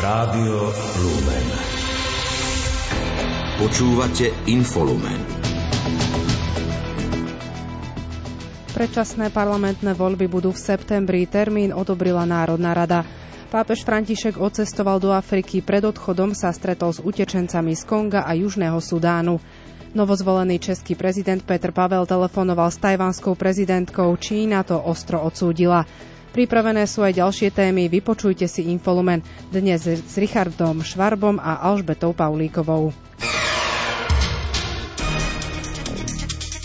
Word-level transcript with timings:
Rádio 0.00 0.72
Lumen. 0.96 1.46
Počúvate 3.60 4.32
Infolumen. 4.48 5.20
Predčasné 8.72 9.28
parlamentné 9.28 9.92
voľby 9.92 10.24
budú 10.24 10.56
v 10.56 10.60
septembri. 10.72 11.28
Termín 11.28 11.76
odobrila 11.76 12.24
Národná 12.24 12.72
rada. 12.72 13.04
Pápež 13.52 13.84
František 13.84 14.40
odcestoval 14.40 15.04
do 15.04 15.12
Afriky. 15.12 15.60
Pred 15.60 15.92
odchodom 15.92 16.32
sa 16.32 16.48
stretol 16.56 16.96
s 16.96 17.04
utečencami 17.04 17.76
z 17.76 17.84
Konga 17.84 18.24
a 18.24 18.32
Južného 18.32 18.80
Sudánu. 18.80 19.36
Novozvolený 19.92 20.64
český 20.64 20.96
prezident 20.96 21.44
Petr 21.44 21.76
Pavel 21.76 22.08
telefonoval 22.08 22.72
s 22.72 22.80
tajvanskou 22.80 23.36
prezidentkou. 23.36 24.16
Čína 24.16 24.64
to 24.64 24.80
ostro 24.80 25.20
odsúdila. 25.20 25.84
Pripravené 26.30 26.86
sú 26.86 27.02
aj 27.02 27.18
ďalšie 27.18 27.50
témy. 27.50 27.90
Vypočujte 27.90 28.46
si 28.46 28.70
Infolumen 28.70 29.18
dnes 29.50 29.82
s 29.82 30.14
Richardom 30.14 30.78
Švarbom 30.78 31.42
a 31.42 31.58
Alžbetou 31.66 32.14
Paulíkovou. 32.14 32.94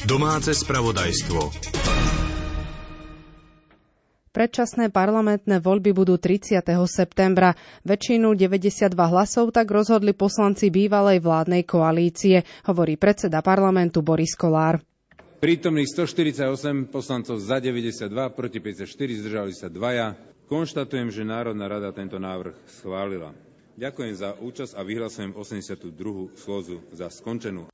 Domáce 0.06 0.54
spravodajstvo. 0.54 1.50
Predčasné 4.30 4.94
parlamentné 4.94 5.58
voľby 5.58 5.98
budú 5.98 6.22
30. 6.22 6.62
septembra. 6.86 7.58
Väčšinu 7.88 8.38
92 8.38 8.94
hlasov 8.94 9.50
tak 9.50 9.66
rozhodli 9.72 10.14
poslanci 10.14 10.70
bývalej 10.70 11.26
vládnej 11.26 11.66
koalície, 11.66 12.46
hovorí 12.70 13.02
predseda 13.02 13.42
parlamentu 13.42 14.06
Boris 14.06 14.38
Kolár. 14.38 14.78
Prítomných 15.46 15.94
148 15.94 16.90
poslancov 16.90 17.38
za 17.38 17.62
92, 17.62 18.10
proti 18.34 18.58
54, 18.58 18.90
zdržali 19.22 19.54
sa 19.54 19.70
dvaja. 19.70 20.18
Konštatujem, 20.50 21.14
že 21.14 21.22
Národná 21.22 21.70
rada 21.70 21.94
tento 21.94 22.18
návrh 22.18 22.58
schválila. 22.82 23.30
Ďakujem 23.78 24.14
za 24.18 24.34
účasť 24.42 24.74
a 24.74 24.82
vyhlasujem 24.82 25.38
82. 25.38 26.34
schôzu 26.42 26.82
za 26.90 27.14
skončenú 27.14 27.70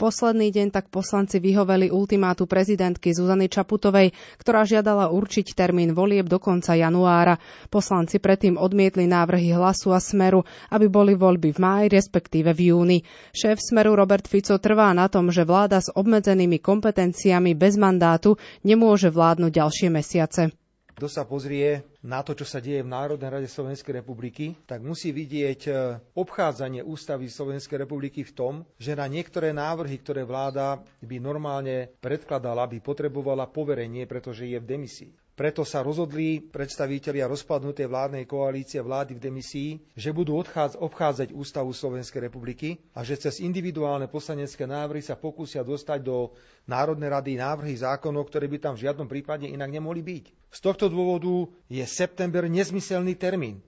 posledný 0.00 0.48
deň 0.48 0.72
tak 0.72 0.88
poslanci 0.88 1.36
vyhoveli 1.36 1.92
ultimátu 1.92 2.48
prezidentky 2.48 3.12
Zuzany 3.12 3.52
Čaputovej, 3.52 4.16
ktorá 4.40 4.64
žiadala 4.64 5.12
určiť 5.12 5.52
termín 5.52 5.92
volieb 5.92 6.24
do 6.24 6.40
konca 6.40 6.72
januára. 6.72 7.36
Poslanci 7.68 8.16
predtým 8.16 8.56
odmietli 8.56 9.04
návrhy 9.04 9.52
hlasu 9.52 9.92
a 9.92 10.00
smeru, 10.00 10.48
aby 10.72 10.88
boli 10.88 11.12
voľby 11.12 11.52
v 11.52 11.58
máji, 11.60 11.86
respektíve 11.92 12.56
v 12.56 12.72
júni. 12.72 12.98
Šéf 13.36 13.60
smeru 13.60 13.92
Robert 13.92 14.24
Fico 14.24 14.56
trvá 14.56 14.88
na 14.96 15.12
tom, 15.12 15.28
že 15.28 15.44
vláda 15.44 15.84
s 15.84 15.92
obmedzenými 15.92 16.56
kompetenciami 16.64 17.52
bez 17.52 17.76
mandátu 17.76 18.40
nemôže 18.64 19.12
vládnuť 19.12 19.52
ďalšie 19.52 19.88
mesiace. 19.92 20.59
Kto 21.00 21.08
sa 21.08 21.24
pozrie 21.24 21.80
na 22.04 22.20
to, 22.20 22.36
čo 22.36 22.44
sa 22.44 22.60
deje 22.60 22.84
v 22.84 22.92
Národnej 22.92 23.32
rade 23.32 23.48
Slovenskej 23.48 24.04
republiky, 24.04 24.52
tak 24.68 24.84
musí 24.84 25.16
vidieť 25.16 25.60
e, 25.64 25.72
obchádzanie 26.12 26.84
ústavy 26.84 27.24
Slovenskej 27.24 27.80
republiky 27.80 28.20
v 28.20 28.36
tom, 28.36 28.54
že 28.76 28.92
na 28.92 29.08
niektoré 29.08 29.48
návrhy, 29.48 29.96
ktoré 29.96 30.28
vláda 30.28 30.76
by 31.00 31.16
normálne 31.16 31.88
predkladala, 32.04 32.68
by 32.68 32.84
potrebovala 32.84 33.48
poverenie, 33.48 34.04
pretože 34.04 34.44
je 34.44 34.60
v 34.60 34.68
demisii. 34.68 35.08
Preto 35.40 35.64
sa 35.64 35.80
rozhodli 35.80 36.36
predstavitelia 36.36 37.24
rozpadnutej 37.24 37.88
vládnej 37.88 38.28
koalície 38.28 38.76
vlády 38.76 39.16
v 39.16 39.24
demisii, 39.24 39.70
že 39.96 40.12
budú 40.12 40.36
obchádzať 40.36 41.32
Ústavu 41.32 41.72
Slovenskej 41.72 42.28
republiky 42.28 42.76
a 42.92 43.00
že 43.00 43.16
cez 43.16 43.40
individuálne 43.40 44.04
poslanecké 44.04 44.68
návrhy 44.68 45.00
sa 45.00 45.16
pokúsia 45.16 45.64
dostať 45.64 46.04
do 46.04 46.36
Národnej 46.68 47.08
rady 47.08 47.40
návrhy 47.40 47.72
zákonov, 47.72 48.28
ktoré 48.28 48.52
by 48.52 48.58
tam 48.60 48.76
v 48.76 48.84
žiadnom 48.84 49.08
prípade 49.08 49.48
inak 49.48 49.72
nemohli 49.72 50.04
byť. 50.04 50.24
Z 50.52 50.60
tohto 50.60 50.92
dôvodu 50.92 51.48
je 51.72 51.88
september 51.88 52.44
nezmyselný 52.44 53.16
termín. 53.16 53.64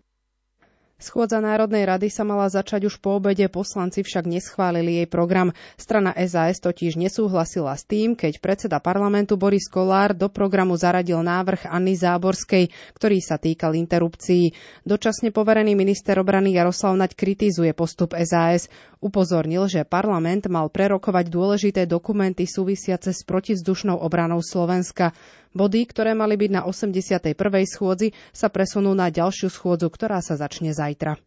Schôdza 1.03 1.43
Národnej 1.43 1.83
rady 1.83 2.15
sa 2.15 2.23
mala 2.23 2.47
začať 2.47 2.87
už 2.87 3.03
po 3.03 3.19
obede, 3.19 3.43
poslanci 3.51 4.07
však 4.07 4.23
neschválili 4.23 5.03
jej 5.03 5.09
program. 5.11 5.51
Strana 5.75 6.15
SAS 6.15 6.63
totiž 6.63 6.95
nesúhlasila 6.95 7.75
s 7.75 7.83
tým, 7.83 8.15
keď 8.15 8.39
predseda 8.39 8.79
parlamentu 8.79 9.35
Boris 9.35 9.67
Kolár 9.67 10.15
do 10.15 10.31
programu 10.31 10.79
zaradil 10.79 11.19
návrh 11.27 11.67
Anny 11.67 11.99
Záborskej, 11.99 12.71
ktorý 12.95 13.19
sa 13.19 13.35
týkal 13.35 13.75
interrupcií. 13.75 14.55
Dočasne 14.87 15.35
poverený 15.35 15.75
minister 15.75 16.15
obrany 16.23 16.55
Jaroslav 16.55 16.95
Naď 16.95 17.19
kritizuje 17.19 17.75
postup 17.75 18.15
SAS. 18.23 18.71
Upozornil, 19.03 19.67
že 19.67 19.83
parlament 19.83 20.47
mal 20.47 20.71
prerokovať 20.71 21.27
dôležité 21.27 21.91
dokumenty 21.91 22.47
súvisiace 22.47 23.11
s 23.11 23.27
protivzdušnou 23.27 23.99
obranou 23.99 24.39
Slovenska. 24.39 25.11
Body, 25.53 25.85
ktoré 25.85 26.17
mali 26.17 26.37
byť 26.41 26.51
na 26.53 26.63
81. 26.65 27.37
schôdzi, 27.69 28.17
sa 28.33 28.49
presunú 28.49 28.97
na 28.97 29.13
ďalšiu 29.13 29.53
schôdzu, 29.53 29.89
ktorá 29.93 30.25
sa 30.25 30.37
začne 30.37 30.73
zajtra. 30.73 31.21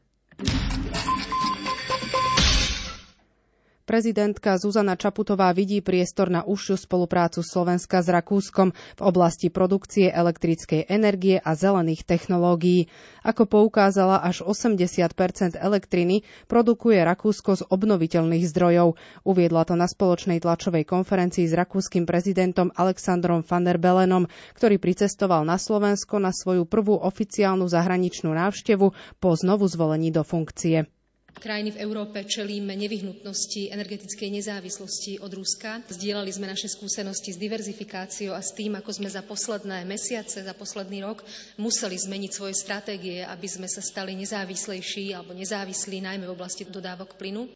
Prezidentka 3.96 4.60
Zuzana 4.60 5.00
Čaputová 5.00 5.56
vidí 5.56 5.80
priestor 5.80 6.28
na 6.28 6.44
užšiu 6.44 6.84
spoluprácu 6.84 7.40
Slovenska 7.40 8.04
s 8.04 8.12
Rakúskom 8.12 8.76
v 8.76 9.02
oblasti 9.08 9.48
produkcie 9.48 10.12
elektrickej 10.12 10.92
energie 10.92 11.40
a 11.40 11.56
zelených 11.56 12.04
technológií. 12.04 12.92
Ako 13.24 13.48
poukázala, 13.48 14.20
až 14.20 14.44
80% 14.44 15.56
elektriny 15.56 16.28
produkuje 16.52 17.00
Rakúsko 17.08 17.56
z 17.56 17.64
obnoviteľných 17.72 18.44
zdrojov. 18.44 19.00
Uviedla 19.24 19.64
to 19.64 19.80
na 19.80 19.88
spoločnej 19.88 20.44
tlačovej 20.44 20.84
konferencii 20.84 21.48
s 21.48 21.56
rakúskym 21.56 22.04
prezidentom 22.04 22.76
Alexandrom 22.76 23.48
van 23.48 23.64
der 23.64 23.80
Belenom, 23.80 24.28
ktorý 24.60 24.76
pricestoval 24.76 25.48
na 25.48 25.56
Slovensko 25.56 26.20
na 26.20 26.36
svoju 26.36 26.68
prvú 26.68 27.00
oficiálnu 27.00 27.64
zahraničnú 27.72 28.36
návštevu 28.36 28.92
po 29.24 29.30
znovu 29.40 29.64
zvolení 29.72 30.12
do 30.12 30.28
funkcie. 30.28 30.92
Krajiny 31.36 31.76
v 31.76 31.82
Európe 31.84 32.24
čelíme 32.24 32.74
nevyhnutnosti 32.80 33.68
energetickej 33.70 34.30
nezávislosti 34.40 35.20
od 35.20 35.30
Ruska. 35.36 35.84
Zdieľali 35.92 36.32
sme 36.32 36.48
naše 36.48 36.72
skúsenosti 36.72 37.36
s 37.36 37.42
diverzifikáciou 37.42 38.32
a 38.32 38.40
s 38.40 38.56
tým, 38.56 38.80
ako 38.80 38.92
sme 38.96 39.12
za 39.12 39.20
posledné 39.20 39.84
mesiace, 39.84 40.42
za 40.42 40.56
posledný 40.56 41.04
rok 41.04 41.22
museli 41.60 42.00
zmeniť 42.00 42.32
svoje 42.32 42.56
stratégie, 42.56 43.20
aby 43.22 43.48
sme 43.52 43.68
sa 43.68 43.84
stali 43.84 44.16
nezávislejší 44.16 45.12
alebo 45.12 45.36
nezávislí 45.36 46.00
najmä 46.02 46.24
v 46.24 46.36
oblasti 46.36 46.64
dodávok 46.64 47.20
plynu. 47.20 47.52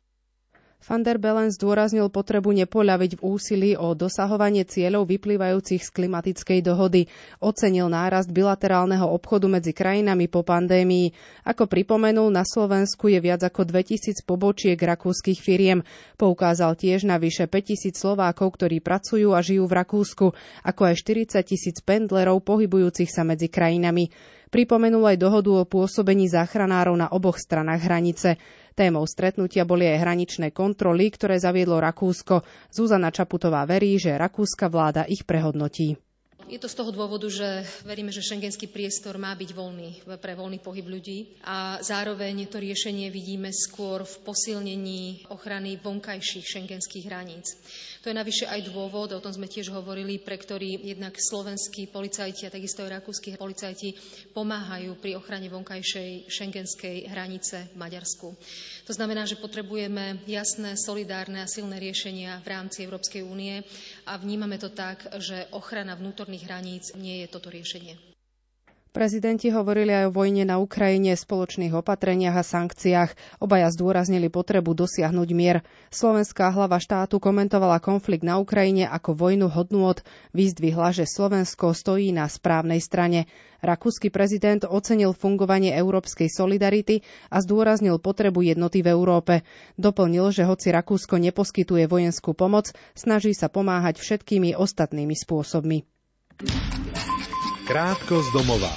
Van 0.79 1.03
der 1.03 1.19
Bellen 1.19 1.51
zdôraznil 1.51 2.07
potrebu 2.07 2.55
nepoľaviť 2.55 3.19
v 3.19 3.21
úsilí 3.21 3.71
o 3.75 3.91
dosahovanie 3.91 4.63
cieľov 4.63 5.11
vyplývajúcich 5.11 5.83
z 5.83 5.91
klimatickej 5.91 6.63
dohody. 6.63 7.11
Ocenil 7.43 7.91
nárast 7.91 8.31
bilaterálneho 8.31 9.03
obchodu 9.03 9.51
medzi 9.51 9.75
krajinami 9.75 10.31
po 10.31 10.47
pandémii. 10.47 11.11
Ako 11.43 11.67
pripomenul, 11.67 12.31
na 12.31 12.47
Slovensku 12.47 13.11
je 13.11 13.19
viac 13.19 13.43
ako 13.43 13.67
2000 13.67 14.23
pobočiek 14.23 14.79
rakúskych 14.79 15.43
firiem. 15.43 15.83
Poukázal 16.15 16.79
tiež 16.79 17.03
na 17.03 17.19
vyše 17.19 17.51
5000 17.51 17.99
Slovákov, 17.99 18.55
ktorí 18.55 18.79
pracujú 18.79 19.35
a 19.35 19.43
žijú 19.43 19.67
v 19.67 19.83
Rakúsku, 19.83 20.31
ako 20.63 20.81
aj 20.87 20.95
40 20.95 21.43
tisíc 21.43 21.83
pendlerov 21.83 22.39
pohybujúcich 22.47 23.11
sa 23.11 23.27
medzi 23.27 23.51
krajinami. 23.51 24.15
Pripomenul 24.49 25.05
aj 25.05 25.21
dohodu 25.21 25.61
o 25.61 25.67
pôsobení 25.67 26.25
záchranárov 26.25 26.97
na 26.97 27.11
oboch 27.13 27.37
stranách 27.37 27.85
hranice. 27.85 28.41
Témou 28.79 29.03
stretnutia 29.03 29.67
boli 29.67 29.83
aj 29.91 30.07
hraničné 30.07 30.55
kontroly, 30.55 31.11
ktoré 31.11 31.35
zaviedlo 31.35 31.83
Rakúsko. 31.83 32.47
Zuzana 32.71 33.11
Čaputová 33.11 33.67
verí, 33.67 33.99
že 33.99 34.15
rakúska 34.15 34.71
vláda 34.71 35.03
ich 35.03 35.27
prehodnotí. 35.27 35.99
Je 36.47 36.55
to 36.55 36.71
z 36.71 36.79
toho 36.79 36.95
dôvodu, 36.95 37.27
že 37.27 37.67
veríme, 37.83 38.07
že 38.09 38.23
šengenský 38.23 38.71
priestor 38.71 39.19
má 39.19 39.35
byť 39.35 39.51
voľný 39.51 40.01
pre 40.23 40.31
voľný 40.31 40.63
pohyb 40.63 40.87
ľudí 40.87 41.37
a 41.43 41.83
zároveň 41.83 42.47
to 42.47 42.57
riešenie 42.57 43.11
vidíme 43.11 43.51
skôr 43.51 44.07
v 44.07 44.15
posilnení 44.23 45.27
ochrany 45.27 45.75
vonkajších 45.77 46.47
šengenských 46.47 47.05
hraníc. 47.05 47.59
To 47.99 48.07
je 48.07 48.15
navyše 48.15 48.47
aj 48.47 48.71
dôvod, 48.71 49.11
o 49.11 49.19
tom 49.19 49.35
sme 49.35 49.51
tiež 49.51 49.75
hovorili, 49.75 50.23
pre 50.23 50.39
ktorý 50.39 50.87
jednak 50.87 51.19
slovenskí 51.19 51.91
policajti 51.91 52.47
a 52.47 52.53
takisto 52.53 52.87
aj 52.87 53.03
rakúsky 53.03 53.35
policajti 53.35 53.91
pomáhajú 54.31 54.95
pri 55.03 55.19
ochrane 55.19 55.51
vonkajšej 55.51 56.31
šengenskej 56.31 57.11
hranice 57.11 57.67
v 57.71 57.75
Maďarsku. 57.75 58.31
To 58.87 58.93
znamená, 58.95 59.27
že 59.27 59.35
potrebujeme 59.35 60.23
jasné, 60.31 60.79
solidárne 60.79 61.43
a 61.43 61.51
silné 61.51 61.75
riešenia 61.75 62.39
v 62.39 62.47
rámci 62.47 62.87
Európskej 62.87 63.19
únie 63.19 63.67
a 64.07 64.15
vnímame 64.15 64.55
to 64.55 64.71
tak, 64.71 65.03
že 65.19 65.51
ochrana 65.51 65.99
vnútorných 65.99 66.47
hraníc 66.47 66.95
nie 66.95 67.19
je 67.23 67.27
toto 67.27 67.51
riešenie. 67.51 68.18
Prezidenti 68.89 69.53
hovorili 69.53 69.93
aj 69.93 70.09
o 70.09 70.15
vojne 70.17 70.49
na 70.49 70.57
Ukrajine, 70.57 71.13
spoločných 71.13 71.77
opatreniach 71.77 72.33
a 72.33 72.41
sankciách. 72.41 73.37
Obaja 73.37 73.69
zdôraznili 73.69 74.33
potrebu 74.33 74.73
dosiahnuť 74.73 75.29
mier. 75.37 75.61
Slovenská 75.93 76.49
hlava 76.49 76.81
štátu 76.81 77.21
komentovala 77.21 77.77
konflikt 77.85 78.25
na 78.25 78.41
Ukrajine 78.41 78.89
ako 78.89 79.13
vojnu 79.13 79.45
hodnôt. 79.45 80.01
Vyzdvihla, 80.33 80.89
že 80.89 81.05
Slovensko 81.05 81.77
stojí 81.77 82.09
na 82.09 82.25
správnej 82.25 82.81
strane. 82.81 83.29
Rakúsky 83.61 84.09
prezident 84.09 84.65
ocenil 84.65 85.13
fungovanie 85.13 85.69
európskej 85.69 86.25
solidarity 86.25 87.05
a 87.29 87.45
zdôraznil 87.45 88.01
potrebu 88.01 88.41
jednoty 88.41 88.81
v 88.81 88.89
Európe. 88.89 89.45
Doplnil, 89.77 90.33
že 90.33 90.49
hoci 90.49 90.73
Rakúsko 90.73 91.21
neposkytuje 91.21 91.85
vojenskú 91.85 92.33
pomoc, 92.33 92.73
snaží 92.97 93.37
sa 93.37 93.53
pomáhať 93.53 94.01
všetkými 94.01 94.57
ostatnými 94.57 95.13
spôsobmi. 95.13 95.85
Krátko 97.69 98.25
z 98.25 98.33
domova. 98.33 98.73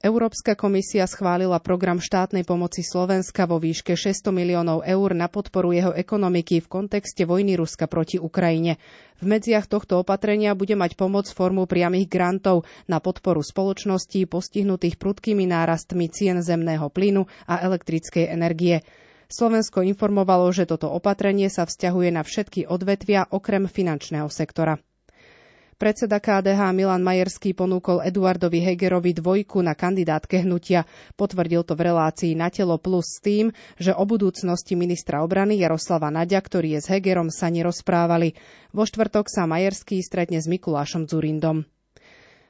Európska 0.00 0.56
komisia 0.56 1.04
schválila 1.04 1.60
program 1.60 2.00
štátnej 2.00 2.40
pomoci 2.40 2.80
Slovenska 2.80 3.44
vo 3.44 3.60
výške 3.60 3.92
600 3.92 4.32
miliónov 4.32 4.80
eur 4.80 5.12
na 5.12 5.28
podporu 5.28 5.76
jeho 5.76 5.92
ekonomiky 5.92 6.64
v 6.64 6.72
kontexte 6.72 7.28
vojny 7.28 7.52
Ruska 7.52 7.84
proti 7.84 8.16
Ukrajine. 8.16 8.80
V 9.20 9.28
medziach 9.28 9.68
tohto 9.68 10.00
opatrenia 10.00 10.56
bude 10.56 10.72
mať 10.72 10.96
pomoc 10.96 11.28
formu 11.28 11.68
priamých 11.68 12.08
grantov 12.08 12.64
na 12.88 12.96
podporu 12.96 13.44
spoločností 13.44 14.24
postihnutých 14.24 14.96
prudkými 14.96 15.44
nárastmi 15.44 16.08
cien 16.08 16.40
zemného 16.40 16.88
plynu 16.88 17.28
a 17.44 17.60
elektrickej 17.60 18.24
energie. 18.24 18.88
Slovensko 19.28 19.84
informovalo, 19.84 20.48
že 20.48 20.64
toto 20.64 20.88
opatrenie 20.88 21.52
sa 21.52 21.68
vzťahuje 21.68 22.08
na 22.08 22.24
všetky 22.24 22.72
odvetvia 22.72 23.28
okrem 23.28 23.68
finančného 23.68 24.32
sektora. 24.32 24.80
Predseda 25.76 26.24
KDH 26.24 26.72
Milan 26.72 27.04
Majerský 27.04 27.52
ponúkol 27.52 28.00
Eduardovi 28.00 28.64
Hegerovi 28.64 29.12
dvojku 29.12 29.60
na 29.60 29.76
kandidátke 29.76 30.40
hnutia. 30.40 30.88
Potvrdil 31.20 31.68
to 31.68 31.76
v 31.76 31.92
relácii 31.92 32.32
na 32.32 32.48
telo 32.48 32.80
plus 32.80 33.04
s 33.04 33.20
tým, 33.20 33.52
že 33.76 33.92
o 33.92 34.08
budúcnosti 34.08 34.72
ministra 34.72 35.20
obrany 35.20 35.60
Jaroslava 35.60 36.08
Naďa, 36.08 36.40
ktorý 36.40 36.80
je 36.80 36.80
s 36.80 36.88
Hegerom, 36.88 37.28
sa 37.28 37.52
nerozprávali. 37.52 38.32
Vo 38.72 38.88
štvrtok 38.88 39.28
sa 39.28 39.44
Majerský 39.44 40.00
stretne 40.00 40.40
s 40.40 40.48
Mikulášom 40.48 41.12
Zurindom. 41.12 41.68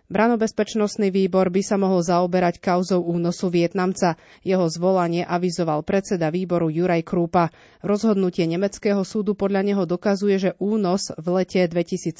Branobezpečnostný 0.06 1.10
výbor 1.10 1.50
by 1.50 1.66
sa 1.66 1.74
mohol 1.74 1.98
zaoberať 1.98 2.62
kauzou 2.62 3.02
únosu 3.02 3.50
Vietnamca. 3.50 4.14
Jeho 4.46 4.70
zvolanie 4.70 5.26
avizoval 5.26 5.82
predseda 5.82 6.30
výboru 6.30 6.70
Juraj 6.70 7.02
Krúpa. 7.02 7.50
Rozhodnutie 7.82 8.46
nemeckého 8.46 9.02
súdu 9.02 9.34
podľa 9.34 9.66
neho 9.66 9.82
dokazuje, 9.82 10.38
že 10.38 10.50
únos 10.62 11.10
v 11.18 11.42
lete 11.42 11.58
2017 11.66 12.14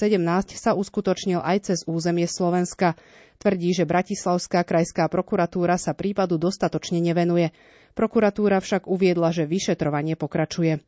sa 0.58 0.74
uskutočnil 0.74 1.38
aj 1.38 1.70
cez 1.70 1.78
územie 1.86 2.26
Slovenska. 2.26 2.98
Tvrdí, 3.38 3.70
že 3.70 3.86
Bratislavská 3.86 4.66
krajská 4.66 5.06
prokuratúra 5.06 5.78
sa 5.78 5.94
prípadu 5.94 6.42
dostatočne 6.42 6.98
nevenuje. 6.98 7.54
Prokuratúra 7.94 8.58
však 8.58 8.90
uviedla, 8.90 9.30
že 9.30 9.46
vyšetrovanie 9.46 10.18
pokračuje. 10.18 10.82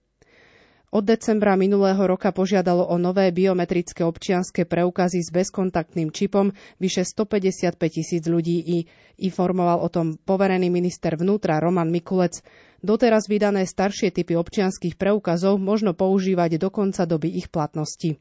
Od 0.89 1.05
decembra 1.05 1.53
minulého 1.53 2.01
roka 2.01 2.33
požiadalo 2.33 2.81
o 2.89 2.97
nové 2.97 3.29
biometrické 3.29 4.09
občianske 4.09 4.65
preukazy 4.65 5.21
s 5.21 5.29
bezkontaktným 5.29 6.09
čipom 6.09 6.57
vyše 6.81 7.05
155 7.05 7.77
tisíc 7.93 8.25
ľudí 8.25 8.57
i 8.65 8.79
informoval 9.21 9.85
o 9.85 9.93
tom 9.93 10.17
poverený 10.17 10.73
minister 10.73 11.13
vnútra 11.13 11.61
Roman 11.61 11.93
Mikulec. 11.93 12.41
Doteraz 12.81 13.29
vydané 13.29 13.69
staršie 13.69 14.09
typy 14.09 14.33
občianských 14.41 14.97
preukazov 14.97 15.61
možno 15.61 15.93
používať 15.93 16.57
do 16.57 16.73
konca 16.73 17.05
doby 17.05 17.37
ich 17.37 17.53
platnosti. 17.53 18.17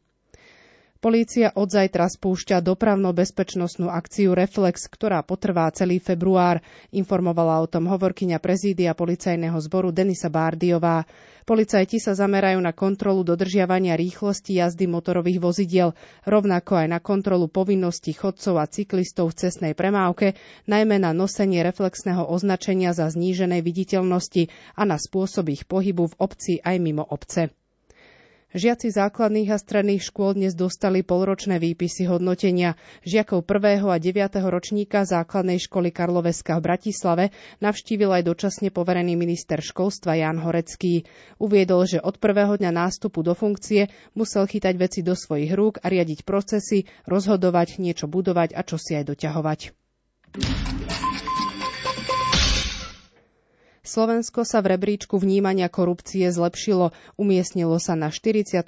Polícia 0.97 1.53
od 1.53 1.69
zajtra 1.69 2.09
spúšťa 2.09 2.57
dopravno-bezpečnostnú 2.65 3.85
akciu 3.85 4.33
Reflex, 4.33 4.89
ktorá 4.89 5.21
potrvá 5.21 5.69
celý 5.69 6.01
február, 6.01 6.57
informovala 6.89 7.61
o 7.61 7.69
tom 7.69 7.85
hovorkyňa 7.85 8.41
prezídia 8.41 8.97
policajného 8.97 9.61
zboru 9.61 9.93
Denisa 9.93 10.33
Bárdiová. 10.33 11.05
Policajti 11.45 12.01
sa 12.01 12.17
zamerajú 12.17 12.57
na 12.57 12.73
kontrolu 12.73 13.21
dodržiavania 13.21 13.93
rýchlosti 13.93 14.57
jazdy 14.57 14.89
motorových 14.89 15.37
vozidiel, 15.37 15.93
rovnako 16.25 16.81
aj 16.81 16.87
na 16.89 16.97
kontrolu 16.97 17.45
povinností 17.45 18.17
chodcov 18.17 18.57
a 18.57 18.65
cyklistov 18.65 19.37
v 19.37 19.37
cestnej 19.45 19.73
premávke, 19.77 20.33
najmä 20.65 20.97
na 20.97 21.13
nosenie 21.13 21.61
reflexného 21.61 22.25
označenia 22.25 22.97
za 22.97 23.05
zníženej 23.05 23.61
viditeľnosti 23.61 24.49
a 24.73 24.81
na 24.81 24.97
spôsob 24.97 25.53
ich 25.53 25.69
pohybu 25.69 26.09
v 26.09 26.17
obci 26.17 26.53
aj 26.57 26.75
mimo 26.81 27.05
obce. 27.05 27.53
Žiaci 28.55 28.95
základných 28.95 29.51
a 29.51 29.59
stredných 29.59 29.99
škôl 29.99 30.39
dnes 30.39 30.55
dostali 30.55 31.03
polročné 31.03 31.59
výpisy 31.59 32.07
hodnotenia. 32.07 32.79
Žiakov 33.03 33.43
1. 33.43 33.83
a 33.83 33.99
9. 33.99 34.39
ročníka 34.47 35.03
základnej 35.03 35.59
školy 35.59 35.91
Karloveska 35.91 36.55
v 36.55 36.63
Bratislave 36.63 37.25
navštívil 37.59 38.07
aj 38.07 38.23
dočasne 38.23 38.71
poverený 38.71 39.19
minister 39.19 39.59
školstva 39.59 40.15
Jan 40.15 40.39
Horecký. 40.39 41.03
Uviedol, 41.43 41.91
že 41.91 41.99
od 41.99 42.23
prvého 42.23 42.55
dňa 42.55 42.71
nástupu 42.71 43.19
do 43.19 43.35
funkcie 43.35 43.91
musel 44.15 44.47
chytať 44.47 44.79
veci 44.79 45.03
do 45.03 45.11
svojich 45.11 45.51
rúk 45.51 45.83
a 45.83 45.91
riadiť 45.91 46.23
procesy, 46.23 46.87
rozhodovať, 47.03 47.83
niečo 47.83 48.07
budovať 48.07 48.55
a 48.55 48.63
čo 48.63 48.79
si 48.79 48.95
aj 48.95 49.11
doťahovať. 49.11 49.59
Slovensko 53.87 54.43
sa 54.43 54.59
v 54.59 54.75
rebríčku 54.75 55.15
vnímania 55.15 55.71
korupcie 55.71 56.27
zlepšilo. 56.27 56.91
Umiestnilo 57.15 57.79
sa 57.79 57.95
na 57.95 58.11
49. 58.11 58.67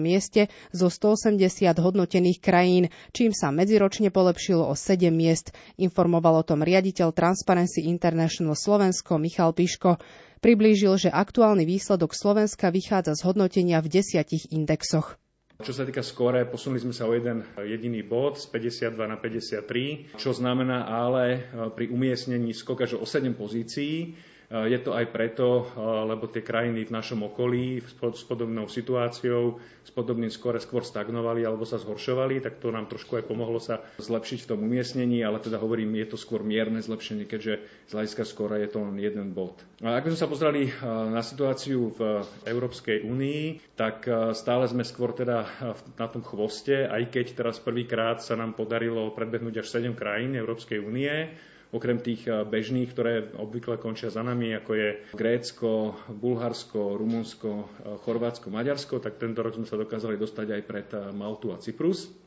mieste 0.00 0.48
zo 0.72 0.88
180 0.88 1.36
hodnotených 1.76 2.40
krajín, 2.40 2.88
čím 3.12 3.36
sa 3.36 3.52
medziročne 3.52 4.08
polepšilo 4.08 4.64
o 4.64 4.72
7 4.72 5.12
miest, 5.12 5.52
informoval 5.76 6.40
o 6.40 6.46
tom 6.48 6.64
riaditeľ 6.64 7.12
Transparency 7.12 7.84
International 7.84 8.56
Slovensko 8.56 9.20
Michal 9.20 9.52
Piško. 9.52 10.00
Priblížil, 10.40 10.96
že 10.96 11.12
aktuálny 11.12 11.68
výsledok 11.68 12.16
Slovenska 12.16 12.72
vychádza 12.72 13.20
z 13.20 13.24
hodnotenia 13.28 13.84
v 13.84 14.00
desiatich 14.00 14.48
indexoch. 14.48 15.20
Čo 15.54 15.70
sa 15.70 15.86
týka 15.86 16.02
skóre, 16.02 16.42
posunuli 16.50 16.82
sme 16.82 16.90
sa 16.90 17.06
o 17.06 17.14
jeden 17.14 17.46
jediný 17.62 18.02
bod 18.02 18.42
z 18.42 18.50
52 18.50 19.06
na 19.06 19.16
53, 19.20 20.18
čo 20.18 20.34
znamená 20.34 20.90
ale 20.90 21.46
pri 21.78 21.94
umiestnení 21.94 22.50
skok 22.50 22.90
až 22.90 22.98
o 22.98 23.06
7 23.06 23.38
pozícií 23.38 24.18
je 24.54 24.78
to 24.78 24.94
aj 24.94 25.10
preto, 25.10 25.66
lebo 26.06 26.30
tie 26.30 26.38
krajiny 26.38 26.86
v 26.86 26.94
našom 26.94 27.26
okolí 27.26 27.82
s 27.82 28.22
podobnou 28.22 28.70
situáciou, 28.70 29.58
s 29.82 29.90
podobným 29.90 30.30
skore 30.30 30.62
skôr 30.62 30.86
stagnovali 30.86 31.42
alebo 31.42 31.66
sa 31.66 31.74
zhoršovali, 31.74 32.38
tak 32.38 32.62
to 32.62 32.70
nám 32.70 32.86
trošku 32.86 33.18
aj 33.18 33.26
pomohlo 33.26 33.58
sa 33.58 33.82
zlepšiť 33.98 34.46
v 34.46 34.48
tom 34.54 34.62
umiestnení, 34.62 35.26
ale 35.26 35.42
teda 35.42 35.58
hovorím, 35.58 35.98
je 35.98 36.06
to 36.06 36.16
skôr 36.16 36.46
mierne 36.46 36.78
zlepšenie, 36.78 37.26
keďže 37.26 37.54
z 37.90 37.92
hľadiska 37.92 38.22
skóre 38.22 38.62
je 38.62 38.70
to 38.70 38.78
len 38.78 38.94
jeden 38.96 39.34
bod. 39.34 39.58
A 39.82 39.98
ak 39.98 40.06
sme 40.06 40.18
sa 40.22 40.30
pozreli 40.30 40.70
na 40.86 41.20
situáciu 41.20 41.90
v 41.90 42.00
Európskej 42.46 43.02
únii, 43.02 43.74
tak 43.74 44.06
stále 44.38 44.70
sme 44.70 44.86
skôr 44.86 45.10
teda 45.12 45.50
na 45.98 46.06
tom 46.06 46.22
chvoste, 46.22 46.86
aj 46.86 47.10
keď 47.10 47.26
teraz 47.34 47.58
prvýkrát 47.58 48.22
sa 48.22 48.38
nám 48.38 48.54
podarilo 48.54 49.10
predbehnúť 49.10 49.60
až 49.60 49.82
7 49.82 49.98
krajín 49.98 50.38
Európskej 50.38 50.78
únie, 50.78 51.34
okrem 51.74 51.98
tých 51.98 52.30
eh, 52.30 52.46
bežných, 52.46 52.94
ktoré 52.94 53.34
obvykle 53.34 53.76
končia 53.82 54.08
za 54.14 54.22
nami, 54.22 54.54
ako 54.54 54.72
je 54.78 54.88
Grécko, 55.12 55.98
Bulharsko, 56.14 56.94
Rumunsko, 56.94 57.50
eh, 57.50 57.98
Chorvátsko, 58.06 58.54
Maďarsko, 58.54 59.02
tak 59.02 59.18
tento 59.18 59.42
rok 59.42 59.58
sme 59.58 59.66
sa 59.66 59.74
dokázali 59.74 60.14
dostať 60.14 60.46
aj 60.54 60.62
pred 60.62 60.88
eh, 60.94 61.10
Maltu 61.10 61.50
a 61.50 61.58
Cyprus. 61.58 62.23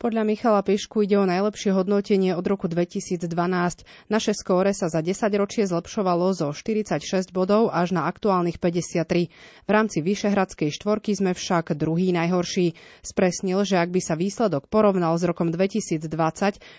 Podľa 0.00 0.24
Michala 0.24 0.64
Pišku 0.64 1.04
ide 1.04 1.20
o 1.20 1.28
najlepšie 1.28 1.76
hodnotenie 1.76 2.32
od 2.32 2.40
roku 2.48 2.72
2012. 2.72 3.28
Naše 4.08 4.32
skóre 4.32 4.72
sa 4.72 4.88
za 4.88 5.04
10 5.04 5.28
ročie 5.36 5.68
zlepšovalo 5.68 6.32
zo 6.32 6.56
46 6.56 7.36
bodov 7.36 7.68
až 7.68 7.92
na 7.92 8.08
aktuálnych 8.08 8.56
53. 8.56 9.28
V 9.28 9.68
rámci 9.68 10.00
Vyšehradskej 10.00 10.72
štvorky 10.72 11.12
sme 11.12 11.36
však 11.36 11.76
druhý 11.76 12.16
najhorší. 12.16 12.80
Spresnil, 13.04 13.60
že 13.68 13.76
ak 13.76 13.92
by 13.92 14.00
sa 14.00 14.16
výsledok 14.16 14.72
porovnal 14.72 15.20
s 15.20 15.28
rokom 15.28 15.52
2020, 15.52 16.08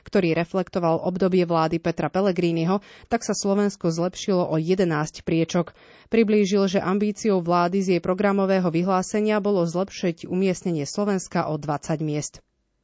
ktorý 0.01 0.33
reflektoval 0.33 1.05
obdobie 1.05 1.45
vlády 1.45 1.77
Petra 1.77 2.09
Pellegriniho, 2.09 2.81
tak 3.05 3.21
sa 3.21 3.37
Slovensko 3.37 3.93
zlepšilo 3.93 4.49
o 4.49 4.57
11 4.57 5.21
priečok. 5.21 5.77
Priblížil, 6.09 6.65
že 6.65 6.81
ambíciou 6.81 7.37
vlády 7.45 7.85
z 7.85 7.87
jej 7.93 8.01
programového 8.01 8.73
vyhlásenia 8.73 9.37
bolo 9.37 9.61
zlepšiť 9.61 10.25
umiestnenie 10.25 10.89
Slovenska 10.89 11.45
o 11.45 11.61
20 11.61 12.01
miest. 12.01 12.41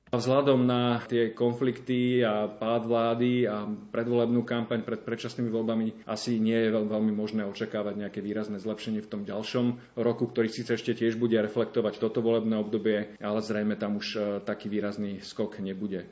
Vzhľadom 0.07 0.63
na 0.63 1.03
tie 1.03 1.35
konflikty 1.35 2.23
a 2.23 2.47
pád 2.47 2.87
vlády 2.87 3.43
a 3.43 3.67
predvolebnú 3.67 4.47
kampaň 4.47 4.79
pred 4.87 5.03
predčasnými 5.03 5.51
voľbami 5.51 6.07
asi 6.07 6.39
nie 6.39 6.55
je 6.55 6.71
veľmi 6.71 7.11
možné 7.11 7.43
očakávať 7.43 8.07
nejaké 8.07 8.19
výrazné 8.23 8.55
zlepšenie 8.63 9.03
v 9.03 9.11
tom 9.11 9.21
ďalšom 9.27 9.99
roku, 9.99 10.31
ktorý 10.31 10.47
síce 10.47 10.79
ešte 10.79 10.95
tiež 10.95 11.19
bude 11.19 11.35
reflektovať 11.35 11.99
toto 11.99 12.23
volebné 12.23 12.55
obdobie, 12.55 13.19
ale 13.19 13.39
zrejme 13.43 13.75
tam 13.75 13.99
už 13.99 14.07
e, 14.15 14.19
taký 14.47 14.71
výrazný 14.71 15.19
skok 15.19 15.59
nebude. 15.59 16.07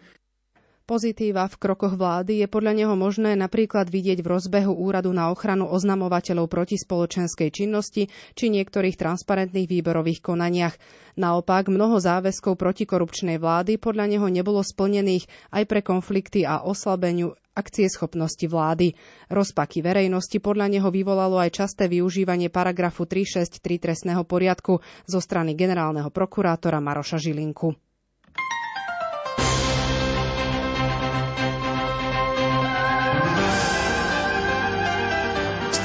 Pozitíva 0.85 1.49
v 1.49 1.57
krokoch 1.57 1.97
vlády 1.97 2.45
je 2.45 2.47
podľa 2.47 2.77
neho 2.77 2.93
možné 2.93 3.33
napríklad 3.33 3.89
vidieť 3.89 4.21
v 4.21 4.37
rozbehu 4.37 4.69
Úradu 4.69 5.09
na 5.17 5.33
ochranu 5.33 5.65
oznamovateľov 5.65 6.45
proti 6.45 6.77
spoločenskej 6.77 7.49
činnosti 7.49 8.13
či 8.37 8.45
niektorých 8.53 8.93
transparentných 8.93 9.65
výberových 9.65 10.21
konaniach. 10.21 10.77
Naopak, 11.17 11.73
mnoho 11.73 11.97
záväzkov 11.97 12.53
protikorupčnej 12.61 13.41
vlády 13.41 13.81
podľa 13.81 14.13
neho 14.13 14.29
nebolo 14.29 14.61
splnených 14.61 15.25
aj 15.57 15.63
pre 15.65 15.81
konflikty 15.81 16.45
a 16.45 16.61
oslabeniu 16.61 17.33
akcieschopnosti 17.57 18.45
vlády. 18.45 18.93
Rozpaky 19.33 19.81
verejnosti 19.81 20.37
podľa 20.37 20.69
neho 20.69 20.93
vyvolalo 20.93 21.41
aj 21.41 21.65
časté 21.65 21.89
využívanie 21.89 22.53
paragrafu 22.53 23.09
363 23.09 23.81
trestného 23.81 24.21
poriadku 24.21 24.77
zo 25.09 25.17
strany 25.17 25.57
generálneho 25.57 26.13
prokurátora 26.13 26.77
Maroša 26.77 27.17
Žilinku. 27.17 27.84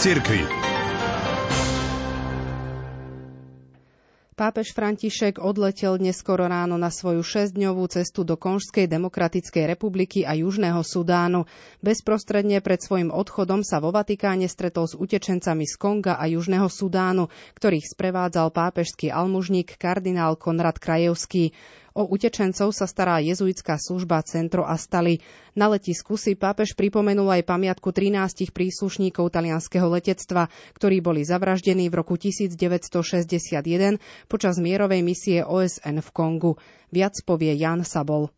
Cirkvi. 0.01 0.41
Pápež 4.33 4.73
František 4.73 5.37
odletel 5.37 6.01
dnes 6.01 6.17
skoro 6.17 6.49
ráno 6.49 6.81
na 6.81 6.89
svoju 6.89 7.21
šesťdňovú 7.21 7.85
cestu 7.93 8.25
do 8.25 8.41
Konžskej 8.41 8.89
demokratickej 8.89 9.69
republiky 9.69 10.25
a 10.25 10.33
Južného 10.33 10.81
Sudánu. 10.81 11.45
Bezprostredne 11.85 12.65
pred 12.65 12.81
svojim 12.81 13.13
odchodom 13.13 13.61
sa 13.61 13.85
vo 13.85 13.93
Vatikáne 13.93 14.49
stretol 14.49 14.89
s 14.89 14.97
utečencami 14.97 15.69
z 15.69 15.75
Konga 15.77 16.17
a 16.17 16.25
Južného 16.25 16.73
Sudánu, 16.73 17.29
ktorých 17.61 17.93
sprevádzal 17.93 18.49
pápežský 18.57 19.13
almužník 19.13 19.77
kardinál 19.77 20.41
Konrad 20.41 20.81
Krajevský. 20.81 21.53
O 21.95 22.07
utečencov 22.07 22.71
sa 22.71 22.87
stará 22.87 23.19
jezuitská 23.19 23.75
služba 23.75 24.23
Centro 24.23 24.63
Astali. 24.63 25.21
Na 25.59 25.67
letisku 25.67 26.15
si 26.15 26.39
pápež 26.39 26.79
pripomenul 26.79 27.27
aj 27.27 27.43
pamiatku 27.47 27.91
13 27.91 28.55
príslušníkov 28.55 29.35
talianského 29.35 29.91
letectva, 29.91 30.47
ktorí 30.79 31.03
boli 31.03 31.27
zavraždení 31.27 31.91
v 31.91 31.99
roku 31.99 32.15
1961 32.15 33.99
počas 34.31 34.55
mierovej 34.63 35.03
misie 35.03 35.43
OSN 35.43 35.99
v 35.99 36.09
Kongu. 36.15 36.53
Viac 36.95 37.19
povie 37.27 37.59
Jan 37.59 37.83
Sabol. 37.83 38.31